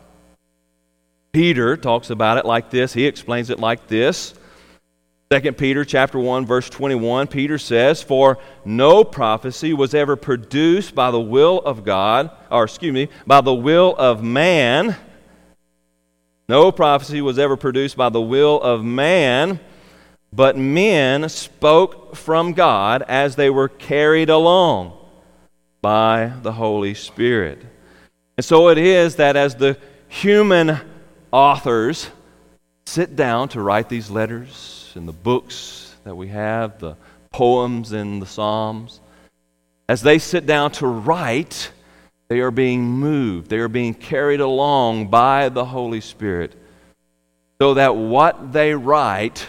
Peter 1.34 1.76
talks 1.76 2.12
about 2.12 2.38
it 2.38 2.46
like 2.46 2.70
this. 2.70 2.94
He 2.94 3.08
explains 3.08 3.50
it 3.50 3.60
like 3.60 3.88
this. 3.88 4.36
2 5.32 5.54
Peter 5.54 5.84
chapter 5.84 6.20
1 6.20 6.46
verse 6.46 6.70
21 6.70 7.26
Peter 7.26 7.58
says 7.58 8.04
for 8.04 8.38
no 8.66 9.04
prophecy 9.04 9.74
was 9.74 9.96
ever 9.96 10.16
produced 10.16 10.94
by 10.94 11.10
the 11.10 11.20
will 11.20 11.58
of 11.62 11.84
God 11.84 12.30
or 12.52 12.66
excuse 12.66 12.94
me 12.94 13.10
by 13.26 13.42
the 13.42 13.54
will 13.54 13.96
of 13.98 14.22
man 14.22 14.96
no 16.48 16.72
prophecy 16.72 17.20
was 17.20 17.40
ever 17.40 17.58
produced 17.58 17.98
by 17.98 18.10
the 18.10 18.22
will 18.22 18.62
of 18.62 18.84
man 18.86 19.60
but 20.32 20.56
men 20.56 21.28
spoke 21.30 22.16
from 22.16 22.54
God 22.54 23.02
as 23.08 23.36
they 23.36 23.50
were 23.50 23.70
carried 23.70 24.30
along 24.30 24.96
by 25.82 26.32
the 26.44 26.52
Holy 26.52 26.94
Spirit 26.94 27.60
and 28.38 28.46
so 28.46 28.70
it 28.70 28.78
is 28.78 29.16
that 29.16 29.36
as 29.36 29.56
the 29.56 29.80
human 30.08 30.80
authors 31.34 32.12
sit 32.86 33.16
down 33.16 33.50
to 33.50 33.60
write 33.60 33.90
these 33.90 34.12
letters 34.12 34.92
and 34.94 35.08
the 35.08 35.14
books 35.14 35.96
that 36.04 36.16
we 36.16 36.28
have, 36.28 36.80
the 36.80 36.96
poems 37.32 37.92
and 37.92 38.22
the 38.22 38.26
Psalms, 38.28 39.02
as 39.90 40.04
they 40.04 40.20
sit 40.20 40.46
down 40.46 40.72
to 40.74 40.86
write, 40.86 41.72
they 42.28 42.40
are 42.40 42.52
being 42.52 42.84
moved, 42.84 43.50
they 43.50 43.58
are 43.58 43.68
being 43.68 43.96
carried 43.96 44.42
along 44.42 45.08
by 45.08 45.50
the 45.50 45.66
Holy 45.66 46.02
Spirit, 46.02 46.56
so 47.60 47.74
that 47.74 47.96
what 47.96 48.54
they 48.54 48.76
write, 48.76 49.48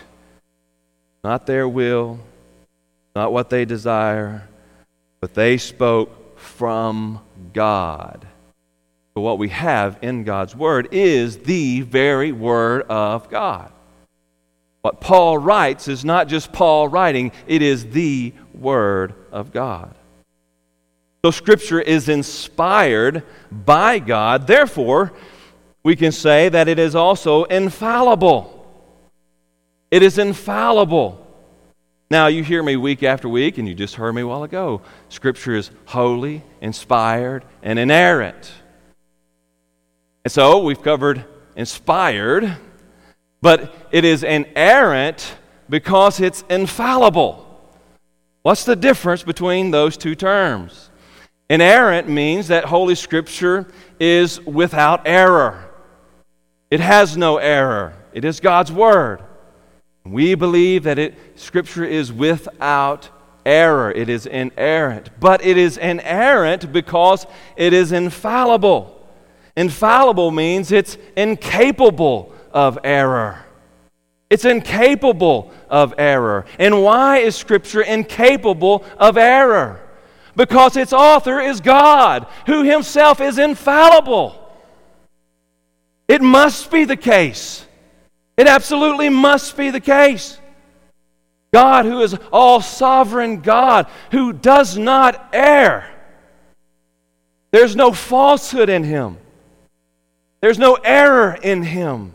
not 1.22 1.46
their 1.46 1.68
will, 1.68 2.18
not 3.14 3.30
what 3.30 3.50
they 3.50 3.66
desire, 3.66 4.48
but 5.20 5.34
they 5.34 5.58
spoke 5.58 6.38
from 6.38 7.20
God. 7.52 8.26
But 9.14 9.20
what 9.20 9.38
we 9.38 9.48
have 9.50 9.98
in 10.02 10.24
God's 10.24 10.56
Word 10.56 10.88
is 10.90 11.38
the 11.38 11.82
very 11.82 12.32
Word 12.32 12.82
of 12.82 13.30
God. 13.30 13.70
What 14.82 15.00
Paul 15.00 15.38
writes 15.38 15.86
is 15.86 16.04
not 16.04 16.28
just 16.28 16.52
Paul 16.52 16.88
writing, 16.88 17.30
it 17.46 17.62
is 17.62 17.86
the 17.90 18.34
Word 18.52 19.14
of 19.30 19.52
God. 19.52 19.94
So 21.24 21.30
Scripture 21.30 21.80
is 21.80 22.08
inspired 22.08 23.22
by 23.50 24.00
God. 24.00 24.46
Therefore, 24.46 25.12
we 25.84 25.94
can 25.94 26.12
say 26.12 26.48
that 26.48 26.66
it 26.66 26.78
is 26.78 26.94
also 26.94 27.44
infallible. 27.44 28.66
It 29.90 30.02
is 30.02 30.18
infallible. 30.18 31.20
Now, 32.10 32.26
you 32.26 32.42
hear 32.42 32.62
me 32.62 32.76
week 32.76 33.02
after 33.02 33.28
week, 33.28 33.58
and 33.58 33.68
you 33.68 33.74
just 33.74 33.94
heard 33.94 34.12
me 34.12 34.22
a 34.22 34.26
while 34.26 34.42
ago. 34.42 34.82
Scripture 35.08 35.54
is 35.54 35.70
holy, 35.86 36.42
inspired, 36.60 37.44
and 37.62 37.78
inerrant. 37.78 38.52
And 40.24 40.32
so 40.32 40.62
we've 40.62 40.82
covered 40.82 41.24
inspired 41.56 42.56
but 43.44 43.74
it 43.90 44.06
is 44.06 44.22
inerrant 44.22 45.36
because 45.68 46.18
it's 46.18 46.44
infallible. 46.48 47.46
What's 48.40 48.64
the 48.64 48.74
difference 48.74 49.22
between 49.22 49.70
those 49.70 49.98
two 49.98 50.14
terms? 50.14 50.88
Inerrant 51.50 52.08
means 52.08 52.48
that 52.48 52.64
Holy 52.64 52.94
Scripture 52.94 53.66
is 54.00 54.40
without 54.46 55.06
error. 55.06 55.70
It 56.70 56.80
has 56.80 57.18
no 57.18 57.36
error. 57.36 57.92
It 58.14 58.24
is 58.24 58.40
God's 58.40 58.72
Word. 58.72 59.22
We 60.06 60.34
believe 60.34 60.84
that 60.84 60.98
it, 60.98 61.14
Scripture 61.34 61.84
is 61.84 62.10
without 62.10 63.10
error. 63.44 63.92
It 63.92 64.08
is 64.08 64.24
inerrant. 64.24 65.10
But 65.20 65.44
it 65.44 65.58
is 65.58 65.76
inerrant 65.76 66.72
because 66.72 67.26
it 67.56 67.74
is 67.74 67.92
infallible. 67.92 68.93
Infallible 69.56 70.30
means 70.30 70.72
it's 70.72 70.98
incapable 71.16 72.32
of 72.52 72.78
error. 72.82 73.44
It's 74.30 74.44
incapable 74.44 75.52
of 75.68 75.94
error. 75.96 76.44
And 76.58 76.82
why 76.82 77.18
is 77.18 77.36
Scripture 77.36 77.82
incapable 77.82 78.84
of 78.98 79.16
error? 79.16 79.80
Because 80.34 80.76
its 80.76 80.92
author 80.92 81.38
is 81.40 81.60
God, 81.60 82.26
who 82.46 82.64
himself 82.64 83.20
is 83.20 83.38
infallible. 83.38 84.40
It 86.08 86.20
must 86.20 86.70
be 86.70 86.84
the 86.84 86.96
case. 86.96 87.64
It 88.36 88.48
absolutely 88.48 89.08
must 89.08 89.56
be 89.56 89.70
the 89.70 89.80
case. 89.80 90.38
God, 91.52 91.84
who 91.84 92.00
is 92.00 92.16
all 92.32 92.60
sovereign 92.60 93.40
God, 93.40 93.86
who 94.10 94.32
does 94.32 94.76
not 94.76 95.28
err. 95.32 95.88
There's 97.52 97.76
no 97.76 97.92
falsehood 97.92 98.68
in 98.68 98.82
him. 98.82 99.18
There's 100.44 100.58
no 100.58 100.74
error 100.74 101.38
in 101.42 101.62
him. 101.62 102.12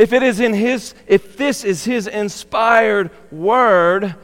If 0.00 0.12
it 0.12 0.24
is 0.24 0.40
in 0.40 0.52
his 0.52 0.96
if 1.06 1.36
this 1.36 1.62
is 1.62 1.84
his 1.84 2.08
inspired 2.08 3.12
word, 3.30 4.16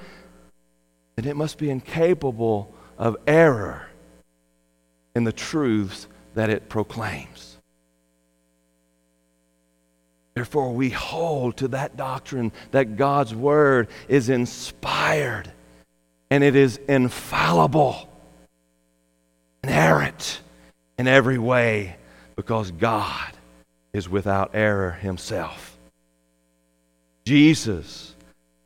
then 1.15 1.25
it 1.25 1.37
must 1.37 1.57
be 1.57 1.71
incapable 1.71 2.75
of 2.99 3.17
error 3.25 3.87
in 5.15 5.23
the 5.23 5.31
truths 5.31 6.09
that 6.35 6.51
it 6.51 6.69
proclaims. 6.69 7.59
Therefore, 10.35 10.75
we 10.75 10.91
hold 10.91 11.59
to 11.59 11.69
that 11.69 11.97
doctrine 11.97 12.51
that 12.73 12.97
God's 12.97 13.33
Word 13.33 13.87
is 14.09 14.31
inspired 14.31 15.49
and 16.29 16.43
it 16.43 16.57
is 16.57 16.81
infallible, 16.89 18.09
inerrant 19.63 20.41
in 20.99 21.07
every 21.07 21.39
way, 21.39 21.99
because 22.37 22.71
God 22.71 23.33
is 23.93 24.09
without 24.09 24.55
error 24.55 24.93
Himself. 24.93 25.77
Jesus 27.25 28.15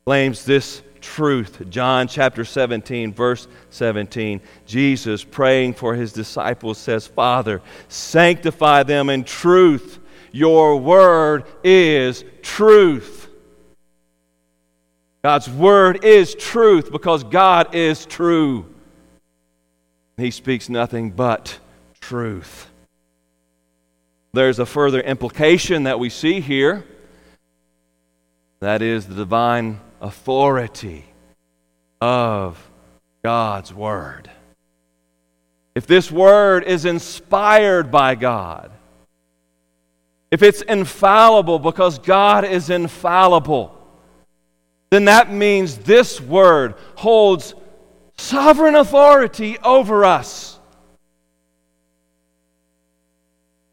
claims 0.04 0.44
this 0.44 0.82
truth. 1.00 1.62
John 1.70 2.08
chapter 2.08 2.44
17, 2.44 3.12
verse 3.12 3.48
17. 3.70 4.40
Jesus, 4.66 5.24
praying 5.24 5.74
for 5.74 5.94
his 5.94 6.12
disciples, 6.12 6.78
says, 6.78 7.06
Father, 7.06 7.62
sanctify 7.88 8.82
them 8.82 9.08
in 9.08 9.24
truth. 9.24 9.98
Your 10.32 10.76
word 10.76 11.44
is 11.64 12.24
truth. 12.42 13.28
God's 15.22 15.50
word 15.50 16.04
is 16.04 16.34
truth 16.34 16.90
because 16.90 17.24
God 17.24 17.74
is 17.74 18.06
true. 18.06 18.66
He 20.16 20.30
speaks 20.30 20.68
nothing 20.68 21.10
but 21.10 21.58
truth. 22.00 22.69
There's 24.32 24.58
a 24.58 24.66
further 24.66 25.00
implication 25.00 25.84
that 25.84 25.98
we 25.98 26.08
see 26.08 26.40
here. 26.40 26.84
That 28.60 28.82
is 28.82 29.06
the 29.06 29.14
divine 29.14 29.80
authority 30.00 31.04
of 32.00 32.70
God's 33.22 33.74
Word. 33.74 34.30
If 35.74 35.86
this 35.86 36.10
Word 36.10 36.64
is 36.64 36.84
inspired 36.84 37.90
by 37.90 38.14
God, 38.14 38.70
if 40.30 40.42
it's 40.42 40.62
infallible 40.62 41.58
because 41.58 41.98
God 41.98 42.44
is 42.44 42.70
infallible, 42.70 43.76
then 44.90 45.06
that 45.06 45.32
means 45.32 45.78
this 45.78 46.20
Word 46.20 46.74
holds 46.96 47.54
sovereign 48.16 48.74
authority 48.74 49.58
over 49.58 50.04
us. 50.04 50.49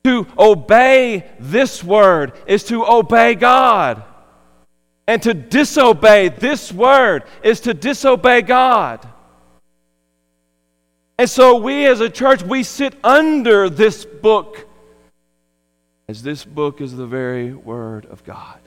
To 0.08 0.26
obey 0.40 1.30
this 1.38 1.84
Word 1.84 2.32
is 2.46 2.64
to 2.66 2.86
obey 2.86 3.36
God. 3.36 4.04
And 5.06 5.22
to 5.24 5.34
disobey 5.34 6.30
this 6.30 6.72
word 6.72 7.24
is 7.44 7.62
to 7.62 7.74
disobey 7.74 8.42
God. 8.42 9.06
And 11.18 11.30
so 11.30 11.58
we 11.58 11.86
as 11.86 12.00
a 12.00 12.10
church, 12.10 12.42
we 12.42 12.64
sit 12.64 12.94
under 13.04 13.70
this 13.70 14.06
book, 14.06 14.68
as 16.08 16.24
this 16.24 16.46
book 16.46 16.80
is 16.80 16.96
the 16.96 17.08
very 17.08 17.54
word 17.54 18.06
of 18.06 18.24
God. 18.24 18.60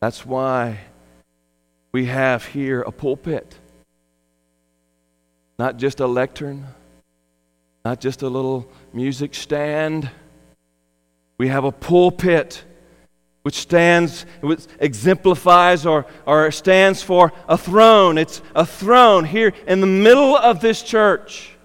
That's 0.00 0.24
why 0.24 0.78
we 1.92 2.06
have 2.06 2.46
here 2.46 2.80
a 2.80 2.92
pulpit, 2.92 3.58
not 5.58 5.76
just 5.76 6.00
a 6.00 6.06
lectern, 6.06 6.66
not 7.84 8.00
just 8.00 8.22
a 8.22 8.28
little 8.28 8.70
music 8.92 9.34
stand. 9.34 10.10
We 11.38 11.48
have 11.48 11.64
a 11.64 11.72
pulpit 11.72 12.64
which 13.42 13.54
stands, 13.54 14.26
which 14.40 14.66
exemplifies 14.78 15.86
or, 15.86 16.06
or 16.26 16.50
stands 16.50 17.02
for 17.02 17.32
a 17.48 17.56
throne. 17.56 18.18
It's 18.18 18.42
a 18.54 18.66
throne 18.66 19.24
here 19.24 19.52
in 19.66 19.80
the 19.80 19.86
middle 19.86 20.36
of 20.36 20.60
this 20.60 20.82
church. 20.82 21.56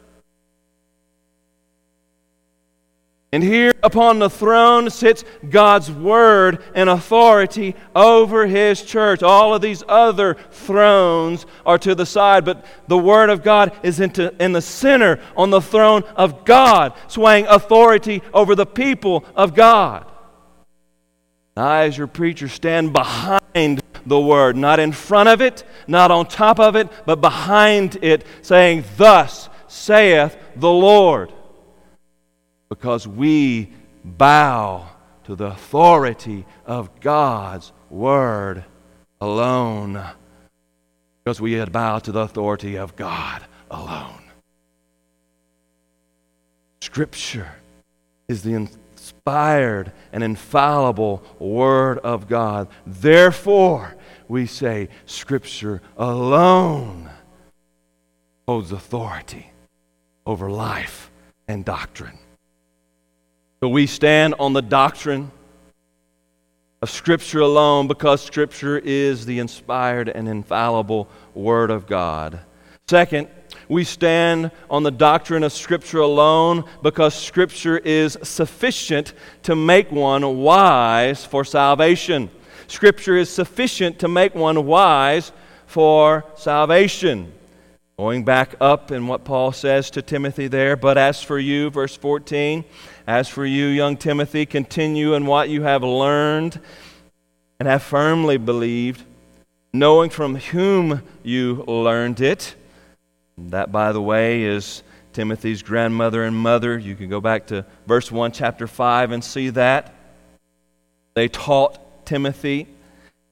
And 3.35 3.43
here 3.43 3.73
upon 3.83 4.19
the 4.19 4.29
throne 4.29 4.89
sits 4.89 5.25
God's 5.49 5.91
word 5.91 6.63
and 6.73 6.89
authority 6.89 7.75
over 7.93 8.47
his 8.47 8.81
church. 8.81 9.21
All 9.23 9.53
of 9.53 9.61
these 9.61 9.83
other 9.89 10.35
thrones 10.51 11.45
are 11.65 11.77
to 11.79 11.95
the 11.95 12.05
side, 12.05 12.45
but 12.45 12.63
the 12.87 12.97
word 12.97 13.29
of 13.29 13.43
God 13.43 13.73
is 13.83 13.99
into, 13.99 14.33
in 14.41 14.53
the 14.53 14.61
center 14.61 15.19
on 15.35 15.49
the 15.49 15.59
throne 15.59 16.03
of 16.15 16.45
God, 16.45 16.93
swaying 17.09 17.45
authority 17.47 18.23
over 18.33 18.55
the 18.55 18.65
people 18.65 19.25
of 19.35 19.53
God. 19.53 20.09
I, 21.57 21.87
as 21.87 21.97
your 21.97 22.07
preacher, 22.07 22.47
stand 22.47 22.93
behind 22.93 23.83
the 24.05 24.19
word, 24.21 24.55
not 24.55 24.79
in 24.79 24.93
front 24.93 25.27
of 25.27 25.41
it, 25.41 25.65
not 25.87 26.09
on 26.09 26.27
top 26.27 26.57
of 26.57 26.77
it, 26.77 26.87
but 27.05 27.19
behind 27.19 27.97
it, 28.01 28.23
saying, 28.43 28.85
Thus 28.95 29.49
saith 29.67 30.37
the 30.55 30.71
Lord. 30.71 31.33
Because 32.77 33.07
we 33.07 33.69
bow 34.03 34.89
to 35.23 35.35
the 35.35 35.45
authority 35.45 36.45
of 36.65 36.99
God's 36.99 37.71
word 37.89 38.65
alone. 39.21 40.03
Because 41.23 41.39
we 41.39 41.63
bow 41.65 41.99
to 41.99 42.11
the 42.11 42.19
authority 42.19 42.77
of 42.77 42.95
God 42.95 43.43
alone. 43.71 44.23
Scripture 46.81 47.51
is 48.27 48.43
the 48.43 48.53
inspired 48.53 49.91
and 50.11 50.23
infallible 50.23 51.23
Word 51.39 51.99
of 51.99 52.27
God. 52.27 52.67
Therefore, 52.85 53.95
we 54.27 54.45
say 54.45 54.89
Scripture 55.05 55.81
alone 55.97 57.09
holds 58.47 58.71
authority 58.71 59.51
over 60.25 60.49
life 60.49 61.11
and 61.47 61.65
doctrine. 61.65 62.19
So 63.61 63.69
we 63.69 63.87
stand 63.87 64.35
on 64.37 64.53
the 64.53 64.61
doctrine 64.61 65.31
of 66.81 66.89
Scripture 66.89 67.39
alone 67.39 67.87
because 67.87 68.21
Scripture 68.21 68.77
is 68.77 69.25
the 69.25 69.39
inspired 69.39 70.09
and 70.09 70.27
infallible 70.27 71.07
Word 71.33 71.71
of 71.71 71.87
God. 71.87 72.39
Second, 72.87 73.29
we 73.69 73.83
stand 73.83 74.51
on 74.69 74.83
the 74.83 74.91
doctrine 74.91 75.43
of 75.43 75.53
Scripture 75.53 76.01
alone 76.01 76.65
because 76.83 77.15
Scripture 77.15 77.77
is 77.77 78.17
sufficient 78.23 79.13
to 79.43 79.55
make 79.55 79.91
one 79.91 80.37
wise 80.37 81.25
for 81.25 81.45
salvation. 81.45 82.29
Scripture 82.67 83.15
is 83.15 83.29
sufficient 83.29 83.99
to 83.99 84.07
make 84.07 84.35
one 84.35 84.65
wise 84.65 85.31
for 85.65 86.25
salvation. 86.35 87.31
Going 87.97 88.25
back 88.25 88.55
up 88.59 88.91
in 88.91 89.07
what 89.07 89.23
Paul 89.23 89.53
says 89.53 89.89
to 89.91 90.01
Timothy 90.01 90.47
there, 90.49 90.75
but 90.75 90.97
as 90.97 91.23
for 91.23 91.39
you, 91.39 91.69
verse 91.69 91.95
14, 91.95 92.65
as 93.07 93.27
for 93.27 93.45
you, 93.45 93.67
young 93.67 93.97
Timothy, 93.97 94.45
continue 94.45 95.13
in 95.13 95.25
what 95.25 95.49
you 95.49 95.63
have 95.63 95.83
learned 95.83 96.59
and 97.59 97.67
have 97.67 97.83
firmly 97.83 98.37
believed, 98.37 99.03
knowing 99.71 100.09
from 100.09 100.35
whom 100.35 101.01
you 101.23 101.63
learned 101.67 102.21
it 102.21 102.55
that, 103.37 103.71
by 103.71 103.91
the 103.91 104.01
way, 104.01 104.43
is 104.43 104.83
Timothy's 105.13 105.61
grandmother 105.61 106.23
and 106.23 106.35
mother. 106.35 106.77
You 106.77 106.95
can 106.95 107.09
go 107.09 107.21
back 107.21 107.47
to 107.47 107.65
verse 107.85 108.11
1, 108.11 108.31
chapter 108.31 108.67
5, 108.67 109.11
and 109.11 109.23
see 109.23 109.49
that. 109.51 109.93
They 111.13 111.27
taught 111.27 112.05
Timothy 112.05 112.67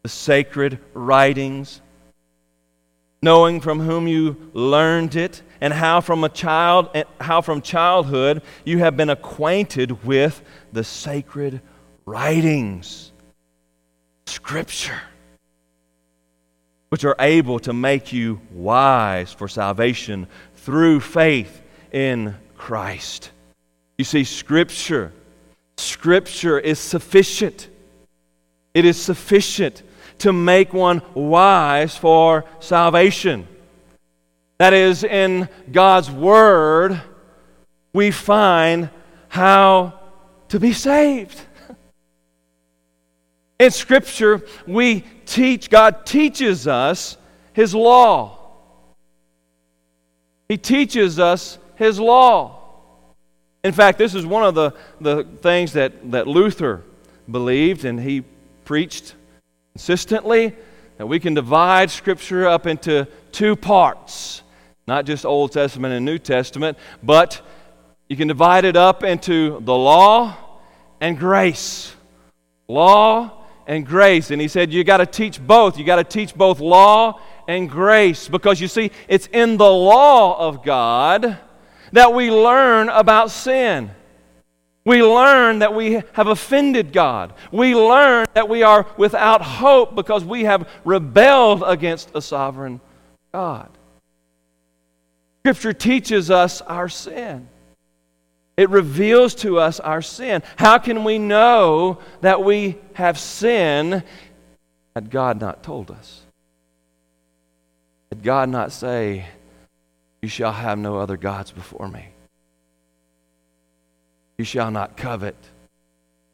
the 0.04 0.10
sacred 0.10 0.80
writings, 0.94 1.82
knowing 3.22 3.62
from 3.62 3.80
whom 3.80 4.08
you 4.08 4.52
learned 4.54 5.16
it, 5.16 5.42
and 5.64 5.72
how 5.72 6.02
from 6.02 6.26
a 6.26 6.30
child 6.30 6.90
how 7.22 7.40
from 7.40 7.62
childhood 7.62 8.42
you 8.66 8.80
have 8.80 8.98
been 8.98 9.10
acquainted 9.10 10.04
with 10.04 10.44
the 10.74 10.84
sacred 10.84 11.62
writings. 12.06 13.14
Scripture 14.26 15.00
which 16.90 17.06
are 17.06 17.16
able 17.18 17.60
to 17.60 17.72
make 17.74 18.12
you 18.12 18.40
wise 18.52 19.32
for 19.32 19.48
salvation 19.48 20.28
through 20.58 21.00
faith 21.00 21.62
in 21.92 22.36
Christ. 22.56 23.32
You 23.98 24.06
see, 24.06 24.26
Scripture, 24.26 25.12
Scripture 25.78 26.60
is 26.60 26.78
sufficient. 26.78 27.68
It 28.76 28.86
is 28.86 29.02
sufficient 29.02 29.82
to 30.20 30.34
make 30.34 30.72
one 30.72 31.02
wise 31.16 31.98
for 31.98 32.46
salvation. 32.60 33.48
That 34.64 34.72
is, 34.72 35.04
in 35.04 35.50
God's 35.74 36.10
Word, 36.10 37.02
we 37.92 38.12
find 38.12 38.90
how 39.28 40.00
to 40.48 40.58
be 40.58 40.72
saved. 40.72 41.38
In 43.60 43.72
Scripture, 43.72 44.42
we 44.66 45.04
teach, 45.26 45.70
God 45.70 46.06
teaches 46.06 46.66
us 46.66 47.18
His 47.52 47.76
law. 47.76 48.40
He 50.48 50.58
teaches 50.58 51.20
us 51.20 51.58
His 51.76 52.00
law. 52.00 52.62
In 53.66 53.74
fact, 53.74 53.98
this 53.98 54.16
is 54.16 54.26
one 54.26 54.44
of 54.44 54.56
the, 54.56 54.72
the 55.02 55.26
things 55.26 55.74
that, 55.74 56.10
that 56.12 56.26
Luther 56.26 56.84
believed, 57.30 57.84
and 57.84 58.00
he 58.00 58.24
preached 58.64 59.14
consistently 59.74 60.56
that 60.96 61.08
we 61.08 61.20
can 61.20 61.34
divide 61.34 61.92
Scripture 61.92 62.48
up 62.48 62.66
into 62.66 63.10
two 63.34 63.58
parts 63.58 64.43
not 64.88 65.06
just 65.06 65.26
Old 65.26 65.52
Testament 65.52 65.94
and 65.94 66.06
New 66.06 66.18
Testament, 66.18 66.78
but 67.02 67.42
you 68.10 68.18
can 68.18 68.28
divide 68.28 68.66
it 68.66 68.76
up 68.76 69.04
into 69.04 69.60
the 69.62 69.74
law 69.74 70.36
and 71.00 71.18
grace. 71.18 71.96
Law 72.68 73.46
and 73.66 73.86
grace. 73.86 74.32
And 74.32 74.42
he 74.42 74.48
said, 74.48 74.74
You 74.74 74.84
got 74.84 74.98
to 74.98 75.06
teach 75.06 75.46
both. 75.46 75.78
You 75.78 75.86
got 75.86 75.98
to 75.98 76.04
teach 76.04 76.36
both 76.36 76.60
law 76.60 77.20
and 77.48 77.70
grace 77.70 78.28
because 78.28 78.60
you 78.60 78.68
see, 78.68 78.92
it's 79.08 79.28
in 79.28 79.58
the 79.58 79.70
law 79.72 80.38
of 80.48 80.64
God 80.64 81.38
that 81.92 82.14
we 82.14 82.32
learn 82.32 82.90
about 82.90 83.32
sin. 83.32 83.92
We 84.86 85.02
learn 85.02 85.60
that 85.60 85.74
we 85.74 86.02
have 86.12 86.28
offended 86.28 86.92
God. 86.92 87.34
We 87.52 87.74
learn 87.74 88.26
that 88.34 88.50
we 88.50 88.64
are 88.64 88.86
without 88.98 89.42
hope 89.42 89.96
because 89.96 90.26
we 90.26 90.44
have 90.44 90.68
rebelled 90.84 91.64
against 91.66 92.12
a 92.16 92.22
sovereign 92.22 92.82
God. 93.32 93.70
Scripture 95.44 95.74
teaches 95.74 96.32
us 96.32 96.62
our 96.62 96.88
sin. 96.88 97.50
It 98.56 98.70
reveals 98.70 99.36
to 99.36 99.60
us 99.60 99.82
our 99.82 100.02
sin. 100.02 100.42
How 100.56 100.78
can 100.78 101.04
we 101.04 101.20
know 101.20 102.00
that 102.22 102.42
we 102.42 102.78
have 102.94 103.20
sin 103.20 104.04
had 104.96 105.10
God 105.10 105.42
not 105.42 105.62
told 105.62 105.92
us? 105.92 106.22
Had 108.10 108.24
God 108.24 108.48
not 108.48 108.72
say, 108.72 109.26
You 110.22 110.30
shall 110.30 110.54
have 110.54 110.78
no 110.78 110.98
other 110.98 111.18
gods 111.18 111.52
before 111.52 111.90
me? 111.90 112.06
You 114.38 114.46
shall 114.46 114.72
not 114.72 114.96
covet. 114.96 115.36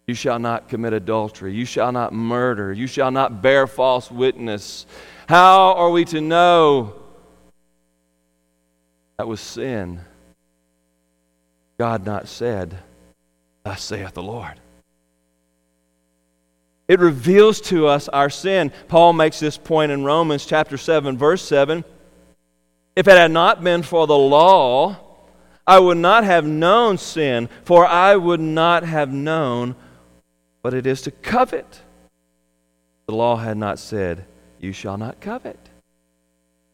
You 0.05 0.13
shall 0.13 0.37
not 0.37 0.69
commit 0.69 0.93
adultery. 0.93 1.55
You 1.55 1.65
shall 1.65 1.91
not 1.91 2.13
murder. 2.13 2.71
You 2.71 2.85
shall 2.85 3.09
not 3.09 3.41
bear 3.41 3.65
false 3.65 4.11
witness. 4.11 4.85
How 5.27 5.73
are 5.73 5.89
we 5.89 6.05
to 6.05 6.21
know 6.21 6.98
that 9.19 9.27
was 9.27 9.41
sin? 9.41 9.99
God 11.77 12.05
not 12.05 12.29
said, 12.29 12.79
Thus 13.65 13.83
saith 13.83 14.13
the 14.13 14.23
Lord. 14.23 14.61
It 16.87 17.01
reveals 17.01 17.59
to 17.63 17.85
us 17.85 18.07
our 18.07 18.29
sin. 18.29 18.71
Paul 18.87 19.11
makes 19.11 19.37
this 19.37 19.57
point 19.57 19.91
in 19.91 20.05
Romans 20.05 20.45
chapter 20.45 20.77
7, 20.77 21.17
verse 21.17 21.41
7. 21.41 21.83
If 22.95 23.09
it 23.09 23.17
had 23.17 23.31
not 23.31 23.61
been 23.61 23.83
for 23.83 24.07
the 24.07 24.17
law, 24.17 24.95
I 25.67 25.79
would 25.79 25.97
not 25.97 26.23
have 26.23 26.45
known 26.45 26.97
sin, 26.97 27.49
for 27.65 27.85
I 27.85 28.15
would 28.15 28.39
not 28.39 28.83
have 28.83 29.11
known 29.11 29.75
what 30.61 30.73
it 30.73 30.87
is 30.87 31.01
to 31.01 31.11
covet. 31.11 31.81
The 33.07 33.15
law 33.15 33.35
had 33.35 33.57
not 33.57 33.79
said, 33.79 34.23
You 34.61 34.71
shall 34.71 34.97
not 34.97 35.19
covet. 35.19 35.68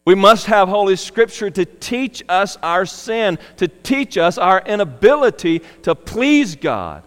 We 0.05 0.13
must 0.13 0.45
have 0.45 0.69
Holy 0.69 0.95
Scripture 0.95 1.49
to 1.49 1.65
teach 1.65 2.23
us 2.29 2.57
our 2.61 2.85
sin, 2.85 3.39
to 3.57 3.67
teach 3.67 4.17
us 4.17 4.37
our 4.37 4.61
inability 4.61 5.63
to 5.81 5.95
please 5.95 6.55
God 6.55 7.03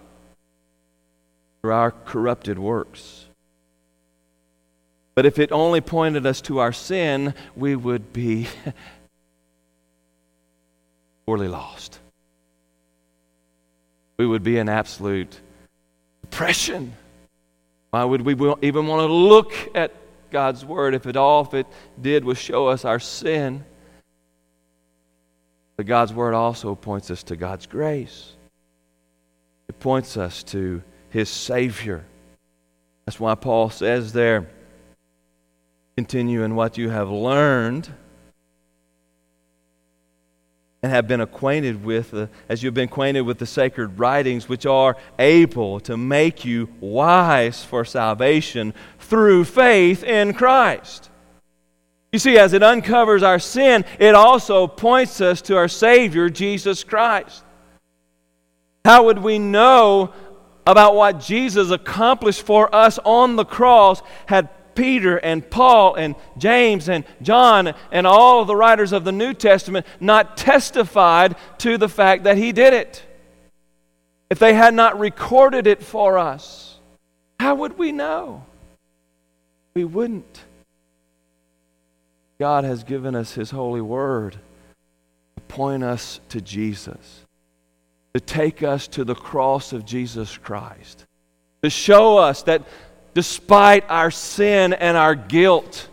through 1.62 1.72
our 1.72 1.92
corrupted 1.92 2.58
works. 2.58 3.26
But 5.14 5.26
if 5.26 5.38
it 5.38 5.52
only 5.52 5.80
pointed 5.80 6.26
us 6.26 6.40
to 6.42 6.58
our 6.58 6.72
sin, 6.72 7.34
we 7.54 7.76
would 7.76 8.12
be 8.12 8.48
poorly 11.26 11.48
lost. 11.48 12.00
We 14.16 14.26
would 14.26 14.42
be 14.42 14.58
in 14.58 14.68
absolute 14.68 15.40
depression. 16.22 16.94
Why 17.90 18.04
would 18.04 18.22
we 18.22 18.34
even 18.62 18.88
want 18.88 19.08
to 19.08 19.12
look 19.12 19.52
at 19.74 19.92
God's 20.30 20.64
Word 20.64 20.94
if 20.94 21.06
it 21.06 21.16
all 21.16 21.42
if 21.42 21.54
it 21.54 21.66
did 22.00 22.24
was 22.24 22.38
show 22.38 22.68
us 22.68 22.84
our 22.84 23.00
sin. 23.00 23.64
But 25.76 25.86
God's 25.86 26.12
Word 26.12 26.34
also 26.34 26.74
points 26.74 27.10
us 27.10 27.22
to 27.24 27.36
God's 27.36 27.66
grace. 27.66 28.32
It 29.68 29.78
points 29.78 30.16
us 30.16 30.42
to 30.44 30.82
His 31.10 31.28
Savior. 31.28 32.04
That's 33.06 33.20
why 33.20 33.34
Paul 33.36 33.70
says 33.70 34.12
there, 34.12 34.50
continue 35.96 36.42
in 36.42 36.54
what 36.54 36.76
you 36.78 36.90
have 36.90 37.10
learned 37.10 37.88
and 40.82 40.92
have 40.92 41.08
been 41.08 41.20
acquainted 41.20 41.84
with, 41.84 42.28
as 42.48 42.62
you've 42.62 42.74
been 42.74 42.88
acquainted 42.88 43.22
with 43.22 43.38
the 43.38 43.46
sacred 43.46 43.98
writings, 43.98 44.48
which 44.48 44.64
are 44.64 44.96
able 45.18 45.80
to 45.80 45.96
make 45.96 46.44
you 46.44 46.68
wise 46.80 47.64
for 47.64 47.84
salvation 47.84 48.72
through 49.00 49.44
faith 49.44 50.04
in 50.04 50.34
Christ. 50.34 51.10
You 52.12 52.18
see, 52.18 52.38
as 52.38 52.52
it 52.52 52.62
uncovers 52.62 53.22
our 53.22 53.38
sin, 53.38 53.84
it 53.98 54.14
also 54.14 54.66
points 54.66 55.20
us 55.20 55.42
to 55.42 55.56
our 55.56 55.68
Savior, 55.68 56.30
Jesus 56.30 56.84
Christ. 56.84 57.44
How 58.84 59.04
would 59.04 59.18
we 59.18 59.38
know 59.38 60.14
about 60.66 60.94
what 60.94 61.20
Jesus 61.20 61.70
accomplished 61.70 62.42
for 62.42 62.74
us 62.74 62.98
on 63.04 63.36
the 63.36 63.44
cross 63.44 64.00
had 64.26 64.48
Peter 64.78 65.16
and 65.16 65.50
Paul 65.50 65.96
and 65.96 66.14
James 66.38 66.88
and 66.88 67.04
John 67.20 67.74
and 67.90 68.06
all 68.06 68.44
the 68.44 68.54
writers 68.54 68.92
of 68.92 69.02
the 69.02 69.10
New 69.10 69.34
Testament 69.34 69.84
not 69.98 70.36
testified 70.36 71.34
to 71.58 71.78
the 71.78 71.88
fact 71.88 72.22
that 72.22 72.38
he 72.38 72.52
did 72.52 72.72
it. 72.72 73.04
If 74.30 74.38
they 74.38 74.54
had 74.54 74.74
not 74.74 74.96
recorded 74.96 75.66
it 75.66 75.82
for 75.82 76.16
us, 76.16 76.76
how 77.40 77.56
would 77.56 77.76
we 77.76 77.90
know? 77.90 78.44
We 79.74 79.84
wouldn't. 79.84 80.44
God 82.38 82.62
has 82.62 82.84
given 82.84 83.16
us 83.16 83.34
His 83.34 83.50
holy 83.50 83.80
word 83.80 84.38
to 85.36 85.42
point 85.48 85.82
us 85.82 86.20
to 86.28 86.40
Jesus, 86.40 87.24
to 88.14 88.20
take 88.20 88.62
us 88.62 88.86
to 88.88 89.02
the 89.02 89.16
cross 89.16 89.72
of 89.72 89.84
Jesus 89.84 90.38
Christ, 90.38 91.04
to 91.64 91.70
show 91.70 92.18
us 92.18 92.44
that 92.44 92.62
despite 93.18 93.82
our 93.90 94.12
sin 94.12 94.72
and 94.72 94.96
our 94.96 95.16
guilt, 95.16 95.88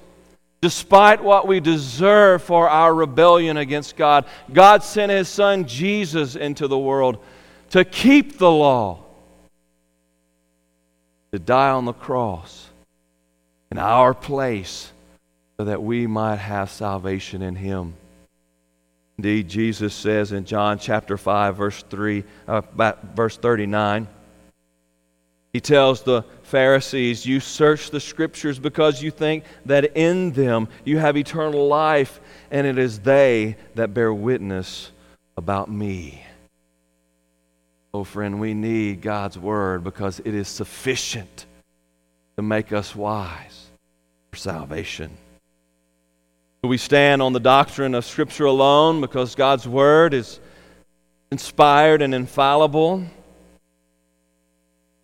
despite 0.62 1.24
what 1.24 1.48
we 1.48 1.60
deserve 1.60 2.44
for 2.44 2.70
our 2.70 2.94
rebellion 2.94 3.58
against 3.58 3.96
God, 3.96 4.26
God 4.54 4.84
sent 4.84 5.12
His 5.12 5.28
Son 5.28 5.66
Jesus 5.66 6.36
into 6.36 6.68
the 6.68 6.78
world 6.78 7.18
to 7.72 7.84
keep 7.84 8.38
the 8.38 8.52
law, 8.52 9.04
to 11.32 11.40
die 11.40 11.72
on 11.72 11.86
the 11.86 11.94
cross 11.94 12.70
in 13.72 13.80
our 13.80 14.14
place 14.14 14.92
so 15.58 15.66
that 15.66 15.82
we 15.82 16.06
might 16.06 16.36
have 16.36 16.70
salvation 16.70 17.42
in 17.42 17.56
Him. 17.56 17.96
Indeed, 19.18 19.50
Jesus 19.50 19.96
says 19.96 20.32
in 20.32 20.46
John 20.46 20.78
chapter 20.78 21.18
5, 21.18 21.56
verse 21.56 21.84
3, 21.90 22.24
uh, 22.48 22.62
verse 23.16 23.36
39, 23.36 24.10
he 25.56 25.62
tells 25.62 26.02
the 26.02 26.26
Pharisees, 26.44 27.26
You 27.26 27.40
search 27.40 27.90
the 27.90 28.02
scriptures 28.02 28.60
because 28.60 29.02
you 29.02 29.10
think 29.10 29.46
that 29.66 29.96
in 29.96 30.34
them 30.34 30.68
you 30.84 30.98
have 30.98 31.16
eternal 31.16 31.70
life, 31.70 32.20
and 32.52 32.68
it 32.68 32.78
is 32.78 33.00
they 33.00 33.56
that 33.76 33.94
bear 33.94 34.14
witness 34.14 34.92
about 35.38 35.72
me. 35.72 36.26
Oh, 37.94 38.04
friend, 38.04 38.42
we 38.42 38.54
need 38.54 39.02
God's 39.02 39.40
word 39.40 39.86
because 39.86 40.20
it 40.26 40.36
is 40.36 40.50
sufficient 40.50 41.46
to 42.36 42.42
make 42.42 42.74
us 42.74 42.94
wise 42.94 43.68
for 44.32 44.38
salvation. 44.38 45.16
We 46.66 46.78
stand 46.78 47.22
on 47.22 47.32
the 47.32 47.40
doctrine 47.40 47.96
of 47.96 48.04
Scripture 48.04 48.44
alone 48.44 49.00
because 49.00 49.36
God's 49.36 49.66
word 49.66 50.14
is 50.14 50.42
inspired 51.32 52.02
and 52.02 52.14
infallible 52.14 53.06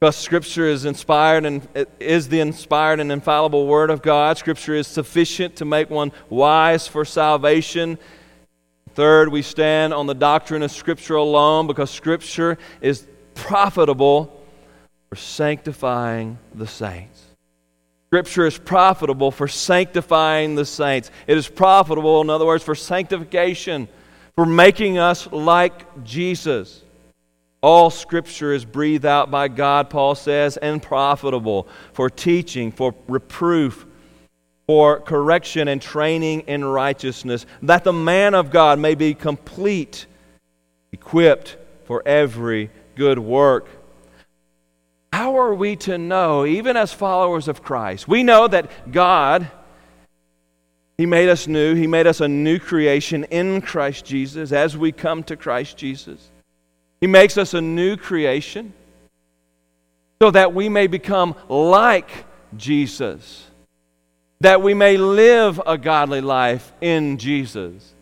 because 0.01 0.15
Scripture 0.15 0.67
is 0.67 0.85
inspired 0.85 1.45
and 1.45 1.67
is 1.99 2.27
the 2.27 2.39
inspired 2.39 2.99
and 2.99 3.11
infallible 3.11 3.67
Word 3.67 3.91
of 3.91 4.01
God. 4.01 4.35
Scripture 4.35 4.73
is 4.73 4.87
sufficient 4.87 5.57
to 5.57 5.65
make 5.65 5.91
one 5.91 6.11
wise 6.27 6.87
for 6.87 7.05
salvation. 7.05 7.99
Third, 8.95 9.29
we 9.29 9.43
stand 9.43 9.93
on 9.93 10.07
the 10.07 10.15
doctrine 10.15 10.63
of 10.63 10.71
Scripture 10.71 11.17
alone 11.17 11.67
because 11.67 11.91
Scripture 11.91 12.57
is 12.81 13.05
profitable 13.35 14.43
for 15.09 15.17
sanctifying 15.17 16.39
the 16.55 16.65
saints. 16.65 17.21
Scripture 18.07 18.47
is 18.47 18.57
profitable 18.57 19.29
for 19.29 19.47
sanctifying 19.47 20.55
the 20.55 20.65
saints. 20.65 21.11
It 21.27 21.37
is 21.37 21.47
profitable, 21.47 22.21
in 22.21 22.31
other 22.31 22.47
words, 22.47 22.63
for 22.63 22.73
sanctification, 22.73 23.87
for 24.35 24.47
making 24.47 24.97
us 24.97 25.31
like 25.31 26.03
Jesus. 26.03 26.81
All 27.61 27.91
scripture 27.91 28.53
is 28.53 28.65
breathed 28.65 29.05
out 29.05 29.29
by 29.29 29.47
God, 29.47 29.89
Paul 29.91 30.15
says, 30.15 30.57
and 30.57 30.81
profitable 30.81 31.67
for 31.93 32.09
teaching, 32.09 32.71
for 32.71 32.95
reproof, 33.07 33.85
for 34.65 34.99
correction 34.99 35.67
and 35.67 35.79
training 35.79 36.41
in 36.41 36.65
righteousness, 36.65 37.45
that 37.61 37.83
the 37.83 37.93
man 37.93 38.33
of 38.33 38.49
God 38.49 38.79
may 38.79 38.95
be 38.95 39.13
complete, 39.13 40.07
equipped 40.91 41.57
for 41.85 42.01
every 42.05 42.71
good 42.95 43.19
work. 43.19 43.67
How 45.13 45.37
are 45.37 45.53
we 45.53 45.75
to 45.77 45.99
know, 45.99 46.45
even 46.45 46.75
as 46.75 46.91
followers 46.93 47.47
of 47.47 47.61
Christ? 47.61 48.07
We 48.07 48.23
know 48.23 48.47
that 48.47 48.91
God, 48.91 49.51
He 50.97 51.05
made 51.05 51.29
us 51.29 51.47
new. 51.47 51.75
He 51.75 51.85
made 51.85 52.07
us 52.07 52.21
a 52.21 52.27
new 52.27 52.57
creation 52.57 53.25
in 53.25 53.61
Christ 53.61 54.05
Jesus 54.05 54.51
as 54.51 54.75
we 54.75 54.91
come 54.91 55.21
to 55.23 55.35
Christ 55.35 55.77
Jesus. 55.77 56.31
He 57.01 57.07
makes 57.07 57.37
us 57.37 57.55
a 57.55 57.61
new 57.61 57.97
creation 57.97 58.73
so 60.21 60.29
that 60.29 60.53
we 60.53 60.69
may 60.69 60.85
become 60.85 61.35
like 61.49 62.25
Jesus, 62.55 63.49
that 64.39 64.61
we 64.61 64.75
may 64.75 64.97
live 64.97 65.59
a 65.65 65.79
godly 65.79 66.21
life 66.21 66.71
in 66.79 67.17
Jesus, 67.17 67.95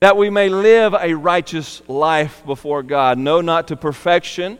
that 0.00 0.16
we 0.16 0.30
may 0.30 0.48
live 0.48 0.94
a 0.94 1.12
righteous 1.12 1.86
life 1.86 2.42
before 2.46 2.82
God. 2.82 3.18
No, 3.18 3.42
not 3.42 3.68
to 3.68 3.76
perfection. 3.76 4.58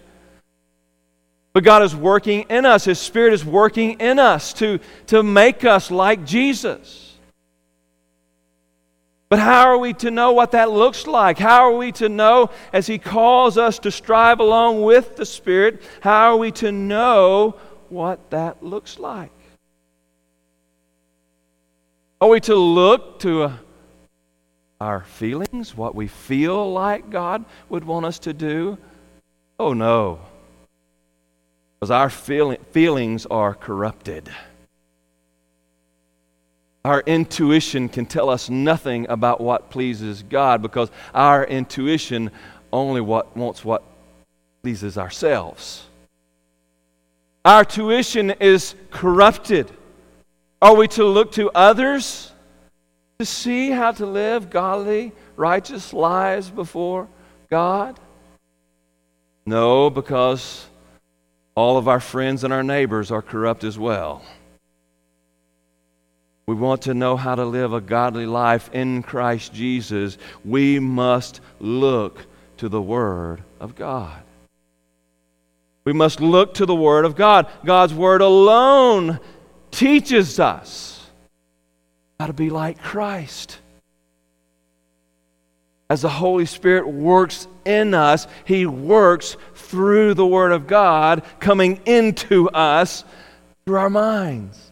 But 1.54 1.64
God 1.64 1.82
is 1.82 1.96
working 1.96 2.42
in 2.50 2.66
us. 2.66 2.84
His 2.84 2.98
Spirit 2.98 3.32
is 3.32 3.42
working 3.42 3.98
in 3.98 4.18
us 4.18 4.52
to, 4.54 4.78
to 5.06 5.22
make 5.22 5.64
us 5.64 5.90
like 5.90 6.26
Jesus. 6.26 7.05
But 9.28 9.40
how 9.40 9.64
are 9.68 9.78
we 9.78 9.92
to 9.94 10.10
know 10.10 10.32
what 10.32 10.52
that 10.52 10.70
looks 10.70 11.06
like? 11.06 11.38
How 11.38 11.68
are 11.68 11.76
we 11.76 11.90
to 11.92 12.08
know 12.08 12.50
as 12.72 12.86
He 12.86 12.98
calls 12.98 13.58
us 13.58 13.78
to 13.80 13.90
strive 13.90 14.38
along 14.38 14.82
with 14.82 15.16
the 15.16 15.26
Spirit? 15.26 15.82
How 16.00 16.32
are 16.32 16.36
we 16.36 16.52
to 16.52 16.70
know 16.70 17.56
what 17.88 18.30
that 18.30 18.62
looks 18.62 18.98
like? 18.98 19.32
Are 22.20 22.28
we 22.28 22.40
to 22.40 22.54
look 22.54 23.18
to 23.20 23.42
uh, 23.42 23.52
our 24.80 25.02
feelings, 25.02 25.76
what 25.76 25.94
we 25.94 26.06
feel 26.06 26.72
like 26.72 27.10
God 27.10 27.44
would 27.68 27.84
want 27.84 28.06
us 28.06 28.18
to 28.20 28.32
do? 28.32 28.78
Oh 29.58 29.72
no. 29.72 30.20
Because 31.78 31.90
our 31.90 32.10
feel- 32.10 32.56
feelings 32.70 33.26
are 33.26 33.54
corrupted. 33.54 34.30
Our 36.86 37.00
intuition 37.00 37.88
can 37.88 38.06
tell 38.06 38.30
us 38.30 38.48
nothing 38.48 39.08
about 39.08 39.40
what 39.40 39.70
pleases 39.70 40.22
God 40.22 40.62
because 40.62 40.88
our 41.12 41.44
intuition 41.44 42.30
only 42.72 43.00
what 43.00 43.36
wants 43.36 43.64
what 43.64 43.82
pleases 44.62 44.96
ourselves. 44.96 45.84
Our 47.44 47.64
tuition 47.64 48.30
is 48.30 48.76
corrupted. 48.92 49.68
Are 50.62 50.76
we 50.76 50.86
to 50.86 51.04
look 51.04 51.32
to 51.32 51.50
others 51.56 52.30
to 53.18 53.26
see 53.26 53.72
how 53.72 53.90
to 53.90 54.06
live 54.06 54.48
godly, 54.48 55.10
righteous 55.34 55.92
lives 55.92 56.50
before 56.50 57.08
God? 57.50 57.98
No, 59.44 59.90
because 59.90 60.66
all 61.56 61.78
of 61.78 61.88
our 61.88 61.98
friends 61.98 62.44
and 62.44 62.52
our 62.52 62.62
neighbors 62.62 63.10
are 63.10 63.22
corrupt 63.22 63.64
as 63.64 63.76
well. 63.76 64.22
We 66.46 66.54
want 66.54 66.82
to 66.82 66.94
know 66.94 67.16
how 67.16 67.34
to 67.34 67.44
live 67.44 67.72
a 67.72 67.80
godly 67.80 68.24
life 68.24 68.70
in 68.72 69.02
Christ 69.02 69.52
Jesus. 69.52 70.16
We 70.44 70.78
must 70.78 71.40
look 71.58 72.24
to 72.58 72.68
the 72.68 72.80
Word 72.80 73.42
of 73.58 73.74
God. 73.74 74.22
We 75.84 75.92
must 75.92 76.20
look 76.20 76.54
to 76.54 76.66
the 76.66 76.74
Word 76.74 77.04
of 77.04 77.16
God. 77.16 77.48
God's 77.64 77.94
Word 77.94 78.20
alone 78.20 79.18
teaches 79.72 80.38
us 80.38 81.04
how 82.20 82.28
to 82.28 82.32
be 82.32 82.48
like 82.48 82.80
Christ. 82.80 83.58
As 85.90 86.02
the 86.02 86.08
Holy 86.08 86.46
Spirit 86.46 86.86
works 86.86 87.48
in 87.64 87.92
us, 87.92 88.28
He 88.44 88.66
works 88.66 89.36
through 89.54 90.14
the 90.14 90.26
Word 90.26 90.52
of 90.52 90.68
God 90.68 91.24
coming 91.40 91.80
into 91.86 92.48
us 92.50 93.04
through 93.64 93.78
our 93.78 93.90
minds. 93.90 94.65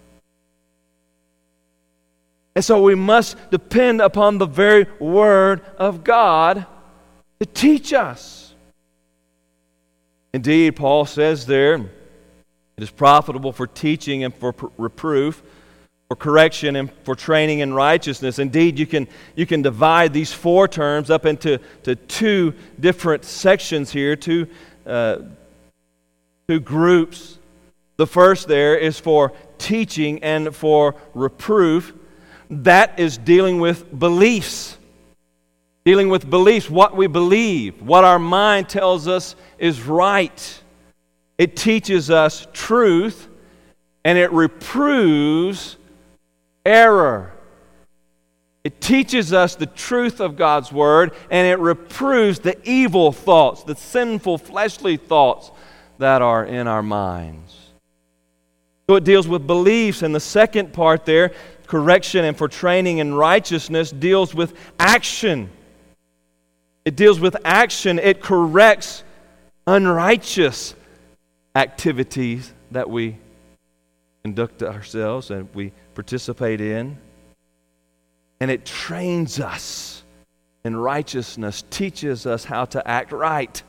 And 2.54 2.64
so 2.64 2.82
we 2.82 2.94
must 2.94 3.36
depend 3.50 4.00
upon 4.00 4.38
the 4.38 4.46
very 4.46 4.86
Word 5.00 5.62
of 5.76 6.04
God 6.04 6.66
to 7.40 7.46
teach 7.46 7.92
us. 7.92 8.54
Indeed, 10.32 10.76
Paul 10.76 11.04
says 11.04 11.46
there, 11.46 11.74
it 11.74 12.82
is 12.82 12.90
profitable 12.90 13.52
for 13.52 13.66
teaching 13.66 14.24
and 14.24 14.34
for 14.34 14.54
reproof, 14.78 15.42
for 16.08 16.16
correction 16.16 16.76
and 16.76 16.92
for 17.02 17.14
training 17.14 17.60
in 17.60 17.72
righteousness. 17.74 18.38
Indeed, 18.38 18.78
you 18.78 18.86
can, 18.86 19.08
you 19.34 19.46
can 19.46 19.62
divide 19.62 20.12
these 20.12 20.32
four 20.32 20.68
terms 20.68 21.10
up 21.10 21.26
into 21.26 21.58
to 21.84 21.96
two 21.96 22.54
different 22.78 23.24
sections 23.24 23.90
here, 23.90 24.14
two, 24.16 24.48
uh, 24.86 25.18
two 26.48 26.60
groups. 26.60 27.38
The 27.96 28.06
first 28.06 28.48
there 28.48 28.76
is 28.76 28.98
for 28.98 29.32
teaching 29.58 30.22
and 30.22 30.54
for 30.54 30.96
reproof 31.14 31.92
that 32.50 32.98
is 32.98 33.18
dealing 33.18 33.61
with 33.61 33.96
beliefs. 33.98 34.78
Dealing 35.85 36.09
with 36.09 36.28
beliefs, 36.28 36.70
what 36.70 36.96
we 36.96 37.07
believe, 37.07 37.83
what 37.83 38.04
our 38.04 38.18
mind 38.18 38.68
tells 38.68 39.07
us 39.07 39.37
is 39.59 39.83
right. 39.83 40.62
It 41.37 41.57
teaches 41.57 42.11
us 42.11 42.46
truth 42.52 43.28
and 44.04 44.16
it 44.16 44.33
reproves 44.33 45.76
error. 46.64 47.33
It 48.62 48.80
teaches 48.80 49.35
us 49.35 49.57
the 49.57 49.66
truth 49.66 50.20
of 50.20 50.37
God's 50.37 50.72
Word 50.72 51.12
and 51.30 51.46
it 51.46 51.59
reproves 51.59 52.38
the 52.38 52.57
evil 52.66 53.12
thoughts, 53.12 53.62
the 53.62 53.76
sinful 53.76 54.38
fleshly 54.38 54.96
thoughts 54.96 55.50
that 55.98 56.22
are 56.22 56.44
in 56.44 56.66
our 56.66 56.83
minds. 56.83 57.54
So 58.88 58.96
it 58.96 59.04
deals 59.04 59.26
with 59.26 59.46
beliefs. 59.46 60.02
And 60.02 60.14
the 60.14 60.20
second 60.20 60.72
part 60.72 61.04
there 61.04 61.33
correction 61.74 62.24
and 62.24 62.38
for 62.38 62.46
training 62.46 62.98
in 62.98 63.12
righteousness 63.12 63.90
deals 63.90 64.32
with 64.32 64.54
action. 64.78 65.50
It 66.84 66.94
deals 66.94 67.18
with 67.18 67.37
action. 67.44 67.98
It 67.98 68.22
corrects 68.22 69.02
unrighteous 69.66 70.76
activities 71.56 72.52
that 72.70 72.88
we 72.88 73.18
conduct 74.22 74.62
ourselves 74.62 75.32
and 75.32 75.52
we 75.52 75.72
participate 75.96 76.60
in. 76.60 76.96
And 78.38 78.52
it 78.52 78.64
trains 78.64 79.40
us 79.40 80.04
in 80.64 80.76
righteousness, 80.76 81.64
teaches 81.70 82.24
us 82.24 82.44
how 82.44 82.66
to 82.66 82.87
act 82.88 83.10
right 83.10 83.60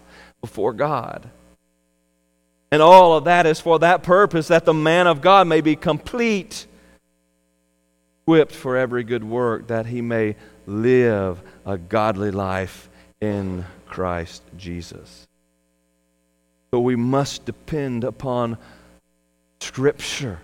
before 0.42 0.74
God. 0.74 1.28
And 2.72 2.84
all 2.84 3.18
of 3.18 3.24
that 3.24 3.48
is 3.48 3.60
for 3.60 3.80
that 3.80 4.04
purpose 4.04 4.50
that 4.50 4.66
the 4.66 4.76
man 4.76 5.08
of 5.08 5.22
God 5.22 5.48
may 5.48 5.62
be 5.62 5.76
complete 5.76 6.68
equipped 8.26 8.56
for 8.56 8.76
every 8.76 9.04
good 9.04 9.24
work, 9.24 9.68
that 9.68 9.86
he 9.86 10.02
may 10.02 10.36
live 10.66 11.40
a 11.64 11.78
godly 11.78 12.32
life 12.32 12.90
in 13.22 13.64
Christ 13.86 14.42
Jesus. 14.58 15.28
But 16.72 16.80
we 16.80 16.96
must 16.96 17.46
depend 17.46 18.04
upon 18.04 18.58
Scripture. 19.60 20.40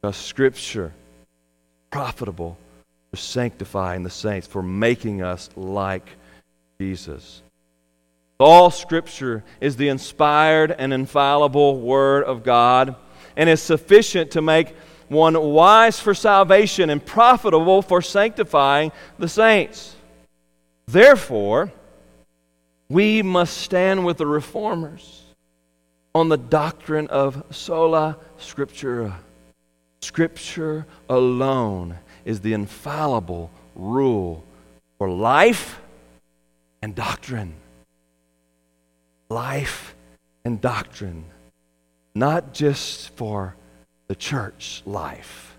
Because 0.00 0.16
Scripture 0.16 0.94
profitable 1.90 2.56
for 3.10 3.16
sanctifying 3.16 4.04
the 4.04 4.10
saints, 4.10 4.46
for 4.46 4.62
making 4.62 5.20
us 5.20 5.50
like 5.56 6.08
Jesus. 6.80 7.42
All 8.40 8.70
Scripture 8.70 9.44
is 9.60 9.76
the 9.76 9.88
inspired 9.88 10.70
and 10.70 10.94
infallible 10.94 11.80
Word 11.82 12.24
of 12.24 12.44
God 12.44 12.96
and 13.36 13.50
is 13.50 13.60
sufficient 13.60 14.30
to 14.30 14.40
make 14.40 14.74
one 15.08 15.38
wise 15.40 15.98
for 15.98 16.14
salvation 16.14 16.90
and 16.90 17.04
profitable 17.04 17.82
for 17.82 18.02
sanctifying 18.02 18.92
the 19.18 19.28
saints. 19.28 19.96
Therefore, 20.86 21.72
we 22.88 23.22
must 23.22 23.58
stand 23.58 24.04
with 24.04 24.18
the 24.18 24.26
reformers 24.26 25.22
on 26.14 26.28
the 26.28 26.38
doctrine 26.38 27.06
of 27.08 27.44
sola 27.50 28.16
scriptura. 28.38 29.14
Scripture 30.00 30.86
alone 31.08 31.98
is 32.24 32.40
the 32.40 32.52
infallible 32.52 33.50
rule 33.74 34.44
for 34.96 35.10
life 35.10 35.80
and 36.82 36.94
doctrine. 36.94 37.54
Life 39.28 39.94
and 40.44 40.60
doctrine, 40.60 41.24
not 42.14 42.54
just 42.54 43.10
for 43.16 43.54
the 44.08 44.16
church 44.16 44.82
life, 44.84 45.58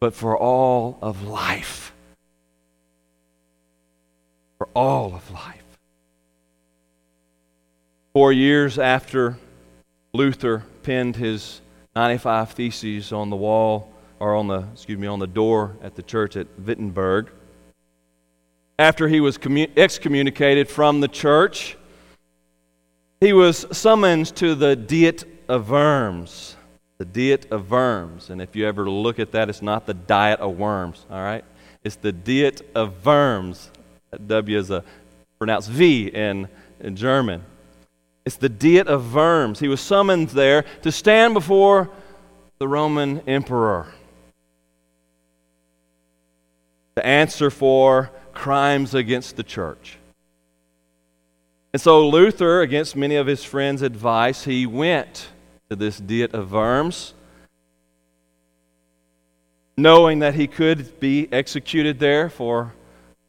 but 0.00 0.14
for 0.14 0.36
all 0.36 0.98
of 1.00 1.22
life. 1.26 1.94
For 4.58 4.68
all 4.74 5.14
of 5.14 5.30
life. 5.30 5.62
Four 8.14 8.32
years 8.32 8.78
after 8.78 9.36
Luther 10.14 10.64
penned 10.82 11.16
his 11.16 11.60
95 11.94 12.52
Theses 12.52 13.12
on 13.12 13.30
the 13.30 13.36
wall, 13.36 13.92
or 14.18 14.34
on 14.34 14.48
the, 14.48 14.66
excuse 14.72 14.98
me, 14.98 15.06
on 15.06 15.18
the 15.18 15.26
door 15.26 15.76
at 15.82 15.94
the 15.94 16.02
church 16.02 16.36
at 16.36 16.46
Wittenberg, 16.58 17.30
after 18.78 19.08
he 19.08 19.20
was 19.20 19.38
excommunicated 19.76 20.68
from 20.68 21.00
the 21.00 21.08
church, 21.08 21.76
he 23.20 23.32
was 23.32 23.66
summoned 23.72 24.34
to 24.36 24.54
the 24.54 24.76
Diet 24.76 25.24
of 25.48 25.70
Worms. 25.70 26.55
The 26.98 27.04
Diet 27.04 27.50
of 27.50 27.70
Worms. 27.70 28.30
And 28.30 28.40
if 28.40 28.56
you 28.56 28.66
ever 28.66 28.88
look 28.88 29.18
at 29.18 29.32
that, 29.32 29.48
it's 29.48 29.62
not 29.62 29.86
the 29.86 29.94
diet 29.94 30.40
of 30.40 30.58
worms, 30.58 31.04
all 31.10 31.22
right? 31.22 31.44
It's 31.84 31.96
the 31.96 32.12
Diet 32.12 32.68
of 32.74 33.04
Worms. 33.04 33.70
That 34.10 34.26
W 34.28 34.58
is 34.58 34.70
a 34.70 34.82
pronounced 35.38 35.70
V 35.70 36.06
in, 36.08 36.48
in 36.80 36.96
German. 36.96 37.42
It's 38.24 38.36
the 38.36 38.48
Diet 38.48 38.88
of 38.88 39.14
Worms. 39.14 39.60
He 39.60 39.68
was 39.68 39.80
summoned 39.80 40.30
there 40.30 40.64
to 40.82 40.90
stand 40.90 41.34
before 41.34 41.90
the 42.58 42.66
Roman 42.66 43.20
emperor 43.28 43.86
to 46.96 47.06
answer 47.06 47.50
for 47.50 48.10
crimes 48.32 48.94
against 48.94 49.36
the 49.36 49.42
church. 49.42 49.98
And 51.72 51.80
so 51.80 52.08
Luther, 52.08 52.62
against 52.62 52.96
many 52.96 53.16
of 53.16 53.26
his 53.26 53.44
friends' 53.44 53.82
advice, 53.82 54.44
he 54.44 54.64
went 54.64 55.28
to 55.68 55.76
this 55.76 55.98
Diet 55.98 56.32
of 56.32 56.52
Worms, 56.52 57.14
knowing 59.76 60.20
that 60.20 60.34
he 60.34 60.46
could 60.46 61.00
be 61.00 61.28
executed 61.32 61.98
there 61.98 62.30
for 62.30 62.72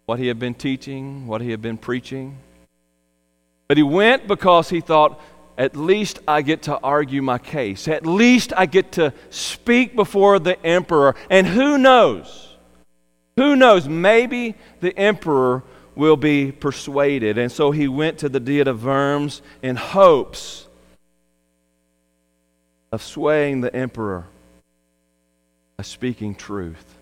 what 0.05 0.19
he 0.19 0.27
had 0.27 0.37
been 0.37 0.53
teaching, 0.53 1.27
what 1.27 1.41
he 1.41 1.51
had 1.51 1.61
been 1.61 1.77
preaching. 1.77 2.37
But 3.67 3.77
he 3.77 3.83
went 3.83 4.27
because 4.27 4.69
he 4.69 4.81
thought, 4.81 5.19
at 5.57 5.75
least 5.75 6.19
I 6.27 6.43
get 6.43 6.63
to 6.63 6.77
argue 6.77 7.21
my 7.21 7.39
case. 7.39 7.87
At 7.87 8.05
least 8.05 8.53
I 8.55 8.67
get 8.67 8.93
to 8.93 9.13
speak 9.31 9.95
before 9.95 10.37
the 10.37 10.63
emperor. 10.63 11.15
And 11.31 11.47
who 11.47 11.77
knows? 11.79 12.55
Who 13.35 13.55
knows? 13.55 13.87
Maybe 13.87 14.55
the 14.79 14.97
emperor 14.97 15.63
will 15.95 16.17
be 16.17 16.51
persuaded. 16.51 17.39
And 17.39 17.51
so 17.51 17.71
he 17.71 17.87
went 17.87 18.19
to 18.19 18.29
the 18.29 18.39
Diet 18.39 18.67
of 18.67 18.85
Worms 18.85 19.41
in 19.63 19.75
hopes 19.75 20.66
of 22.97 23.03
swaying 23.03 23.61
the 23.61 23.75
emperor 23.75 24.25
by 25.77 25.83
speaking 25.83 26.33
truth. 26.33 26.97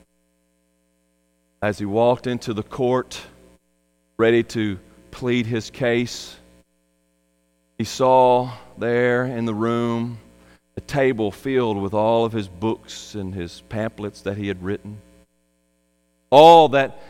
As 1.62 1.80
he 1.80 1.86
walked 1.86 2.28
into 2.28 2.54
the 2.54 2.64
court, 2.64 3.22
ready 4.18 4.44
to 4.44 4.78
plead 5.12 5.46
his 5.46 5.70
case, 5.70 6.36
he 7.78 7.86
saw 7.86 8.52
there 8.78 9.24
in 9.24 9.46
the 9.46 9.54
room 9.54 10.18
a 10.76 10.82
table 10.82 11.32
filled 11.32 11.82
with 11.82 11.94
all 11.94 12.26
of 12.26 12.34
his 12.34 12.50
books 12.50 13.16
and 13.16 13.34
his 13.34 13.62
pamphlets 13.70 14.20
that 14.24 14.36
he 14.36 14.50
had 14.50 14.62
written. 14.62 15.00
All 16.30 16.68
that 16.70 17.02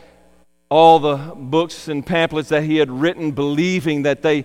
all 0.68 1.00
the 1.00 1.16
books 1.34 1.88
and 1.88 2.06
pamphlets 2.06 2.50
that 2.50 2.62
he 2.62 2.76
had 2.76 2.92
written 2.92 3.32
believing 3.32 4.02
that 4.02 4.22
they 4.22 4.44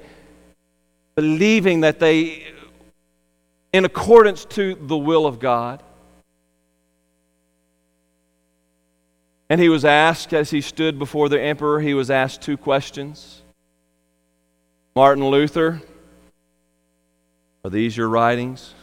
believing 1.14 1.82
that 1.82 2.00
they 2.00 2.52
in 3.74 3.86
accordance 3.86 4.46
to 4.46 4.76
the 4.76 4.98
will 4.98 5.26
of 5.26 5.40
God. 5.40 5.82
And 9.50 9.60
he 9.60 9.70
was 9.70 9.84
asked 9.84 10.34
as 10.34 10.50
he 10.50 10.62
stood 10.62 10.98
before 10.98 11.28
the 11.28 11.42
emperor 11.42 11.82
he 11.82 11.94
was 11.94 12.10
asked 12.10 12.42
two 12.42 12.58
questions. 12.58 13.42
Martin 14.96 15.26
Luther 15.26 15.82
are 17.64 17.70
these 17.70 17.96
your 17.96 18.10
writings? 18.10 18.74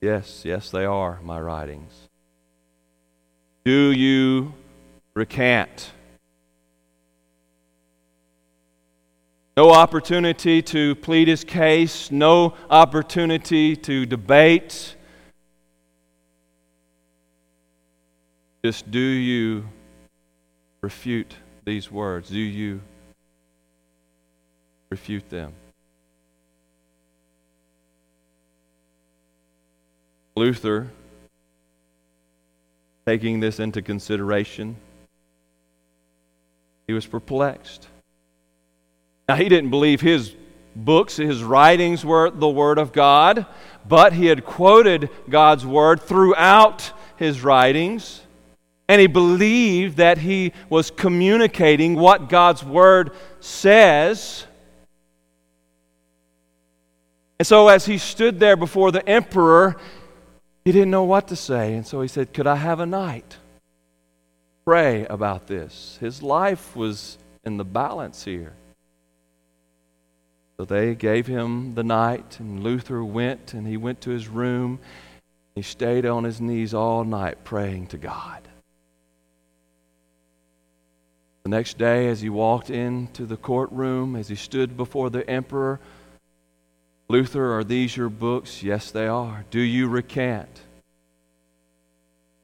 Yes 0.00 0.42
yes 0.44 0.70
they 0.70 0.84
are 0.84 1.20
my 1.22 1.40
writings. 1.40 1.92
Do 3.64 3.92
you 3.92 4.54
recant. 5.14 5.92
No 9.56 9.70
opportunity 9.70 10.62
to 10.62 10.96
plead 10.96 11.28
his 11.28 11.44
case, 11.44 12.10
no 12.10 12.54
opportunity 12.68 13.76
to 13.76 14.04
debate. 14.04 14.96
Just 18.64 18.90
do 18.90 18.98
you 18.98 19.68
refute 20.80 21.36
these 21.64 21.88
words? 21.88 22.30
Do 22.30 22.38
you 22.38 22.80
refute 24.90 25.30
them? 25.30 25.52
Luther, 30.34 30.88
taking 33.06 33.38
this 33.38 33.60
into 33.60 33.82
consideration, 33.82 34.74
he 36.88 36.92
was 36.92 37.06
perplexed. 37.06 37.86
Now, 39.28 39.36
he 39.36 39.48
didn't 39.48 39.70
believe 39.70 40.00
his 40.00 40.34
books, 40.76 41.16
his 41.16 41.42
writings 41.42 42.04
were 42.04 42.30
the 42.30 42.48
Word 42.48 42.78
of 42.78 42.92
God, 42.92 43.46
but 43.86 44.12
he 44.12 44.26
had 44.26 44.44
quoted 44.44 45.10
God's 45.28 45.64
Word 45.64 46.02
throughout 46.02 46.92
his 47.16 47.42
writings, 47.42 48.20
and 48.88 49.00
he 49.00 49.06
believed 49.06 49.96
that 49.96 50.18
he 50.18 50.52
was 50.68 50.90
communicating 50.90 51.94
what 51.94 52.28
God's 52.28 52.62
Word 52.62 53.12
says. 53.40 54.46
And 57.38 57.46
so, 57.46 57.68
as 57.68 57.86
he 57.86 57.98
stood 57.98 58.38
there 58.38 58.56
before 58.56 58.92
the 58.92 59.08
emperor, 59.08 59.76
he 60.64 60.72
didn't 60.72 60.90
know 60.90 61.04
what 61.04 61.28
to 61.28 61.36
say, 61.36 61.74
and 61.74 61.86
so 61.86 62.02
he 62.02 62.08
said, 62.08 62.34
Could 62.34 62.46
I 62.46 62.56
have 62.56 62.80
a 62.80 62.86
night? 62.86 63.38
pray 64.64 65.06
about 65.06 65.46
this. 65.46 65.98
His 66.00 66.22
life 66.22 66.74
was 66.74 67.18
in 67.44 67.58
the 67.58 67.64
balance 67.64 68.24
here. 68.24 68.54
So 70.56 70.64
they 70.64 70.94
gave 70.94 71.26
him 71.26 71.74
the 71.74 71.82
night, 71.82 72.38
and 72.38 72.62
Luther 72.62 73.04
went 73.04 73.54
and 73.54 73.66
he 73.66 73.76
went 73.76 74.00
to 74.02 74.10
his 74.10 74.28
room. 74.28 74.78
He 75.54 75.62
stayed 75.62 76.06
on 76.06 76.24
his 76.24 76.40
knees 76.40 76.74
all 76.74 77.04
night 77.04 77.44
praying 77.44 77.88
to 77.88 77.98
God. 77.98 78.48
The 81.42 81.50
next 81.50 81.76
day, 81.76 82.08
as 82.08 82.20
he 82.20 82.30
walked 82.30 82.70
into 82.70 83.26
the 83.26 83.36
courtroom, 83.36 84.16
as 84.16 84.28
he 84.28 84.34
stood 84.34 84.76
before 84.76 85.10
the 85.10 85.28
emperor, 85.28 85.80
Luther, 87.08 87.52
are 87.58 87.64
these 87.64 87.96
your 87.96 88.08
books? 88.08 88.62
Yes, 88.62 88.90
they 88.90 89.06
are. 89.06 89.44
Do 89.50 89.60
you 89.60 89.88
recant? 89.88 90.63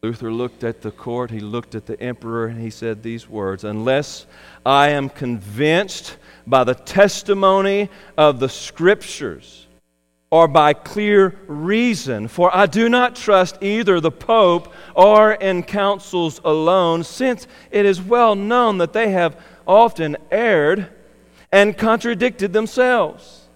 Luther 0.02 0.32
looked 0.32 0.64
at 0.64 0.80
the 0.80 0.90
court, 0.90 1.30
he 1.30 1.40
looked 1.40 1.74
at 1.74 1.84
the 1.84 2.00
emperor, 2.00 2.46
and 2.46 2.58
he 2.58 2.70
said 2.70 3.02
these 3.02 3.28
words 3.28 3.64
Unless 3.64 4.24
I 4.64 4.90
am 4.90 5.10
convinced 5.10 6.16
by 6.46 6.64
the 6.64 6.74
testimony 6.74 7.90
of 8.16 8.40
the 8.40 8.48
scriptures 8.48 9.66
or 10.30 10.48
by 10.48 10.72
clear 10.72 11.36
reason, 11.46 12.28
for 12.28 12.54
I 12.56 12.64
do 12.64 12.88
not 12.88 13.14
trust 13.14 13.58
either 13.60 14.00
the 14.00 14.10
Pope 14.10 14.72
or 14.94 15.32
in 15.32 15.64
councils 15.64 16.40
alone, 16.44 17.04
since 17.04 17.46
it 17.70 17.84
is 17.84 18.00
well 18.00 18.34
known 18.34 18.78
that 18.78 18.94
they 18.94 19.10
have 19.10 19.38
often 19.66 20.16
erred 20.30 20.88
and 21.52 21.76
contradicted 21.76 22.54
themselves. 22.54 23.48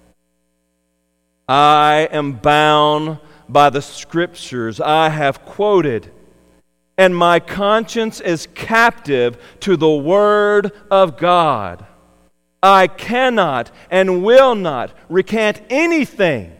I 1.48 2.07
am 2.11 2.33
bound 2.33 3.18
by 3.48 3.70
the 3.70 3.83
scriptures 3.83 4.78
I 4.78 5.09
have 5.09 5.44
quoted 5.46 6.11
and 6.96 7.16
my 7.16 7.40
conscience 7.40 8.20
is 8.20 8.49
captive 8.55 9.36
to 9.61 9.76
the 9.76 9.90
Word 9.90 10.72
of 10.90 11.16
God. 11.16 11.84
I 12.62 12.86
cannot 12.86 13.70
and 13.90 14.22
will 14.22 14.55
not 14.55 14.92
recant 15.09 15.61
anything, 15.68 16.53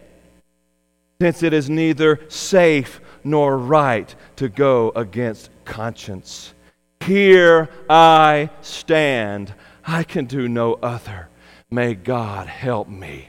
since 1.21 1.43
it 1.43 1.53
is 1.53 1.71
neither 1.71 2.21
safe 2.29 3.01
nor 3.23 3.57
right 3.57 4.15
to 4.37 4.49
go 4.49 4.93
against 4.95 5.51
conscience. 5.65 6.53
Here 7.01 7.69
I 7.89 8.51
stand. 8.61 9.55
I 9.87 10.03
can 10.03 10.27
do 10.27 10.49
no 10.49 10.75
other. 10.75 11.29
May 11.71 11.95
God 11.95 12.47
help 12.49 12.89
me. 12.89 13.29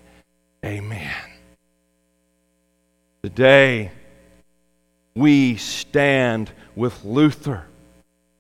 Amen. 0.64 1.14
Today, 3.24 3.92
we 5.16 5.56
stand 5.56 6.52
with 6.76 7.04
Luther 7.04 7.66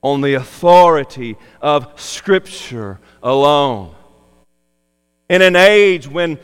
on 0.02 0.22
the 0.22 0.36
authority 0.36 1.36
of 1.62 2.00
Scripture 2.00 3.00
alone. 3.24 3.96
In 5.30 5.42
an 5.42 5.56
age 5.56 6.08
when 6.08 6.38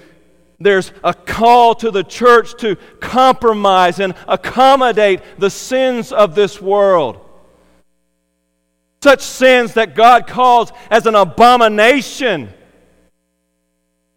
there's 0.59 0.91
a 1.03 1.13
call 1.13 1.75
to 1.75 1.91
the 1.91 2.03
church 2.03 2.55
to 2.61 2.75
compromise 2.99 3.99
and 3.99 4.13
accommodate 4.27 5.21
the 5.37 5.49
sins 5.49 6.11
of 6.11 6.35
this 6.35 6.61
world. 6.61 7.19
Such 9.03 9.21
sins 9.21 9.73
that 9.73 9.95
God 9.95 10.27
calls 10.27 10.71
as 10.89 11.05
an 11.07 11.15
abomination. 11.15 12.49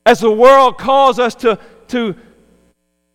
as 0.06 0.20
the 0.20 0.30
world 0.30 0.76
calls 0.76 1.18
us 1.18 1.34
to, 1.36 1.58
to 1.88 2.14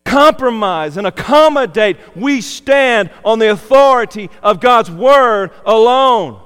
compromise 0.10 0.98
and 0.98 1.06
accommodate, 1.06 1.98
we 2.16 2.42
stand 2.42 3.12
on 3.24 3.38
the 3.38 3.52
authority 3.52 4.30
of 4.42 4.60
God's 4.60 4.90
Word 4.90 5.52
alone. 5.66 6.42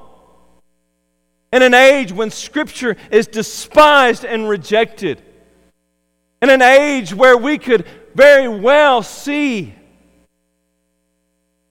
In 1.54 1.62
an 1.62 1.74
age 1.74 2.12
when 2.12 2.30
Scripture 2.30 2.98
is 3.10 3.26
despised 3.26 4.26
and 4.26 4.50
rejected, 4.50 5.22
in 6.42 6.50
an 6.50 6.62
age 6.62 7.14
where 7.14 7.38
we 7.38 7.58
could 7.58 7.88
very 8.14 8.50
well 8.50 9.02
see 9.02 9.74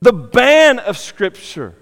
the 0.01 0.13
ban 0.13 0.79
of 0.79 0.97
Scripture 0.97 1.75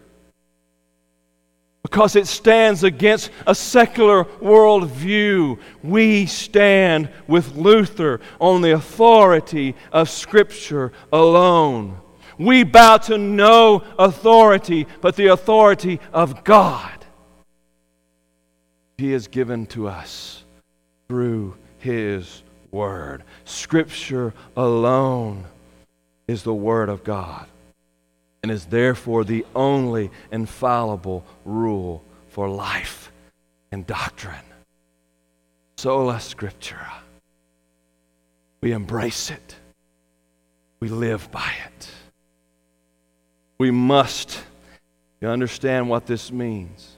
because 1.82 2.14
it 2.14 2.26
stands 2.26 2.84
against 2.84 3.30
a 3.46 3.54
secular 3.54 4.24
worldview. 4.24 5.58
We 5.82 6.26
stand 6.26 7.08
with 7.26 7.56
Luther 7.56 8.20
on 8.38 8.60
the 8.60 8.72
authority 8.72 9.74
of 9.90 10.10
Scripture 10.10 10.92
alone. 11.12 11.98
We 12.38 12.64
bow 12.64 12.98
to 12.98 13.18
no 13.18 13.82
authority 13.98 14.86
but 15.00 15.16
the 15.16 15.28
authority 15.28 16.00
of 16.12 16.44
God. 16.44 17.04
He 18.98 19.12
has 19.12 19.28
given 19.28 19.66
to 19.66 19.88
us 19.88 20.44
through 21.08 21.56
His 21.78 22.42
Word. 22.70 23.24
Scripture 23.44 24.34
alone 24.56 25.44
is 26.28 26.42
the 26.42 26.54
Word 26.54 26.90
of 26.90 27.04
God 27.04 27.46
and 28.42 28.50
is 28.50 28.66
therefore 28.66 29.24
the 29.24 29.44
only 29.54 30.10
infallible 30.30 31.24
rule 31.44 32.04
for 32.28 32.48
life 32.48 33.12
and 33.70 33.86
doctrine. 33.86 34.34
Sola 35.76 36.14
Scriptura. 36.14 36.92
We 38.60 38.72
embrace 38.72 39.30
it, 39.30 39.56
we 40.80 40.88
live 40.88 41.30
by 41.30 41.52
it. 41.66 41.88
We 43.58 43.70
must 43.70 44.42
you 45.20 45.28
understand 45.28 45.88
what 45.88 46.06
this 46.06 46.32
means. 46.32 46.96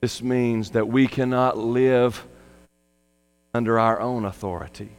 This 0.00 0.20
means 0.20 0.70
that 0.70 0.88
we 0.88 1.06
cannot 1.06 1.56
live 1.56 2.26
under 3.54 3.78
our 3.78 4.00
own 4.00 4.24
authority. 4.24 4.90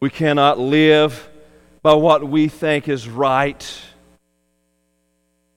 We 0.00 0.08
cannot 0.08 0.58
live 0.58 1.28
by 1.86 1.94
what 1.94 2.28
we 2.28 2.48
think 2.48 2.88
is 2.88 3.08
right, 3.08 3.80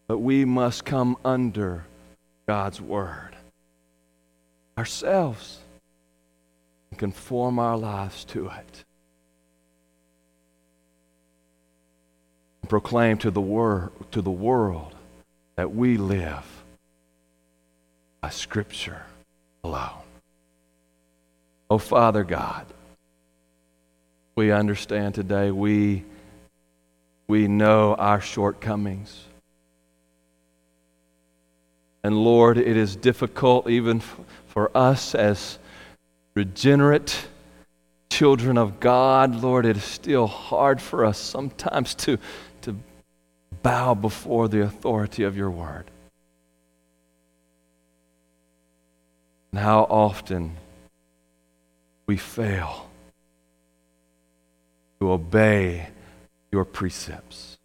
but 0.06 0.20
we 0.20 0.46
must 0.46 0.86
come 0.86 1.18
under 1.26 1.84
God's 2.48 2.80
Word 2.80 3.36
ourselves 4.78 5.58
and 6.92 7.00
conform 7.00 7.58
our 7.58 7.76
lives 7.76 8.26
to 8.26 8.46
it. 8.46 8.84
Proclaim 12.68 13.18
to 13.18 13.32
the, 13.32 13.42
wor- 13.42 13.92
to 14.12 14.22
the 14.22 14.30
world 14.30 14.94
that 15.56 15.74
we 15.74 15.98
live 15.98 16.46
by 18.22 18.30
Scripture 18.30 19.02
alone. 19.64 20.04
Oh, 21.72 21.80
Father 21.80 22.24
God, 22.24 22.68
we 24.36 24.52
understand 24.52 25.16
today 25.16 25.50
we 25.50 26.04
we 27.30 27.48
know 27.48 27.94
our 27.94 28.20
shortcomings. 28.20 29.24
And 32.04 32.18
Lord, 32.18 32.58
it 32.58 32.76
is 32.76 32.96
difficult 32.96 33.70
even 33.70 34.02
for 34.48 34.76
us 34.76 35.14
as 35.14 35.60
regenerate 36.34 37.28
children 38.10 38.58
of 38.58 38.80
God. 38.80 39.36
Lord, 39.36 39.68
it 39.68 39.78
is 39.78 39.84
still 39.84 40.26
hard 40.26 40.82
for 40.82 41.06
us 41.06 41.20
sometimes 41.20 41.94
to, 41.96 42.18
to 42.64 42.76
bow 43.62 43.94
before 43.94 44.48
the 44.48 44.64
authority 44.64 45.22
of 45.22 45.38
your 45.38 45.52
word. 45.52 45.86
And 49.52 49.62
how 49.62 49.82
often 49.84 50.58
we 52.08 52.18
fail 52.18 52.90
to 55.00 55.12
obey 55.12 55.90
your 56.52 56.66
precepts. 56.66 57.58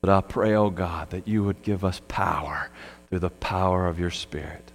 But 0.00 0.10
I 0.10 0.20
pray, 0.20 0.54
oh 0.54 0.70
God, 0.70 1.10
that 1.10 1.26
you 1.26 1.44
would 1.44 1.62
give 1.62 1.84
us 1.84 2.00
power 2.08 2.70
through 3.08 3.18
the 3.20 3.30
power 3.30 3.86
of 3.86 3.98
your 3.98 4.10
Spirit. 4.10 4.72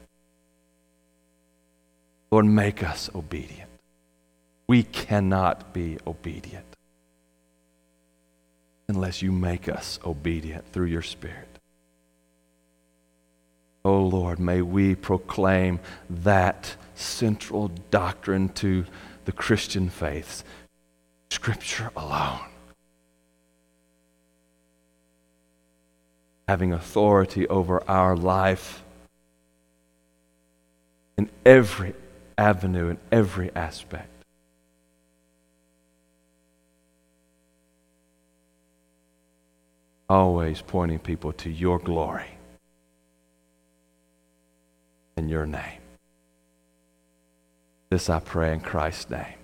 Lord, 2.32 2.45
make 2.45 2.84
us 2.84 3.10
obedient. 3.14 3.70
We 4.68 4.84
cannot 4.84 5.74
be 5.74 5.97
obedient 6.06 6.66
unless 8.88 9.22
you 9.22 9.32
make 9.32 9.70
us 9.70 9.99
obedient 10.04 10.68
through 10.72 10.88
your 10.88 11.01
Spirit. 11.01 11.47
Oh 13.86 14.01
Lord, 14.01 14.39
may 14.39 14.62
we 14.62 14.95
proclaim 14.95 15.80
that 16.10 16.76
central 16.95 17.70
doctrine 17.91 18.49
to 18.49 18.86
the 19.26 19.32
Christian 19.32 19.89
faiths 19.89 20.43
Scripture 21.34 21.89
alone. 21.95 22.47
Having 26.47 26.73
authority 26.73 27.47
over 27.47 27.81
our 27.89 28.15
life 28.15 28.84
in 31.17 31.31
every 31.43 31.95
avenue, 32.38 32.89
in 32.89 32.99
every 33.11 33.49
aspect. 33.55 34.09
Always 40.07 40.61
pointing 40.61 40.99
people 40.99 41.34
to 41.34 41.49
your 41.49 41.79
glory 41.79 42.38
and 45.17 45.31
your 45.31 45.47
name. 45.47 45.81
This 47.89 48.07
I 48.07 48.19
pray 48.19 48.53
in 48.53 48.59
Christ's 48.59 49.09
name. 49.09 49.39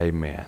Amen. 0.00 0.46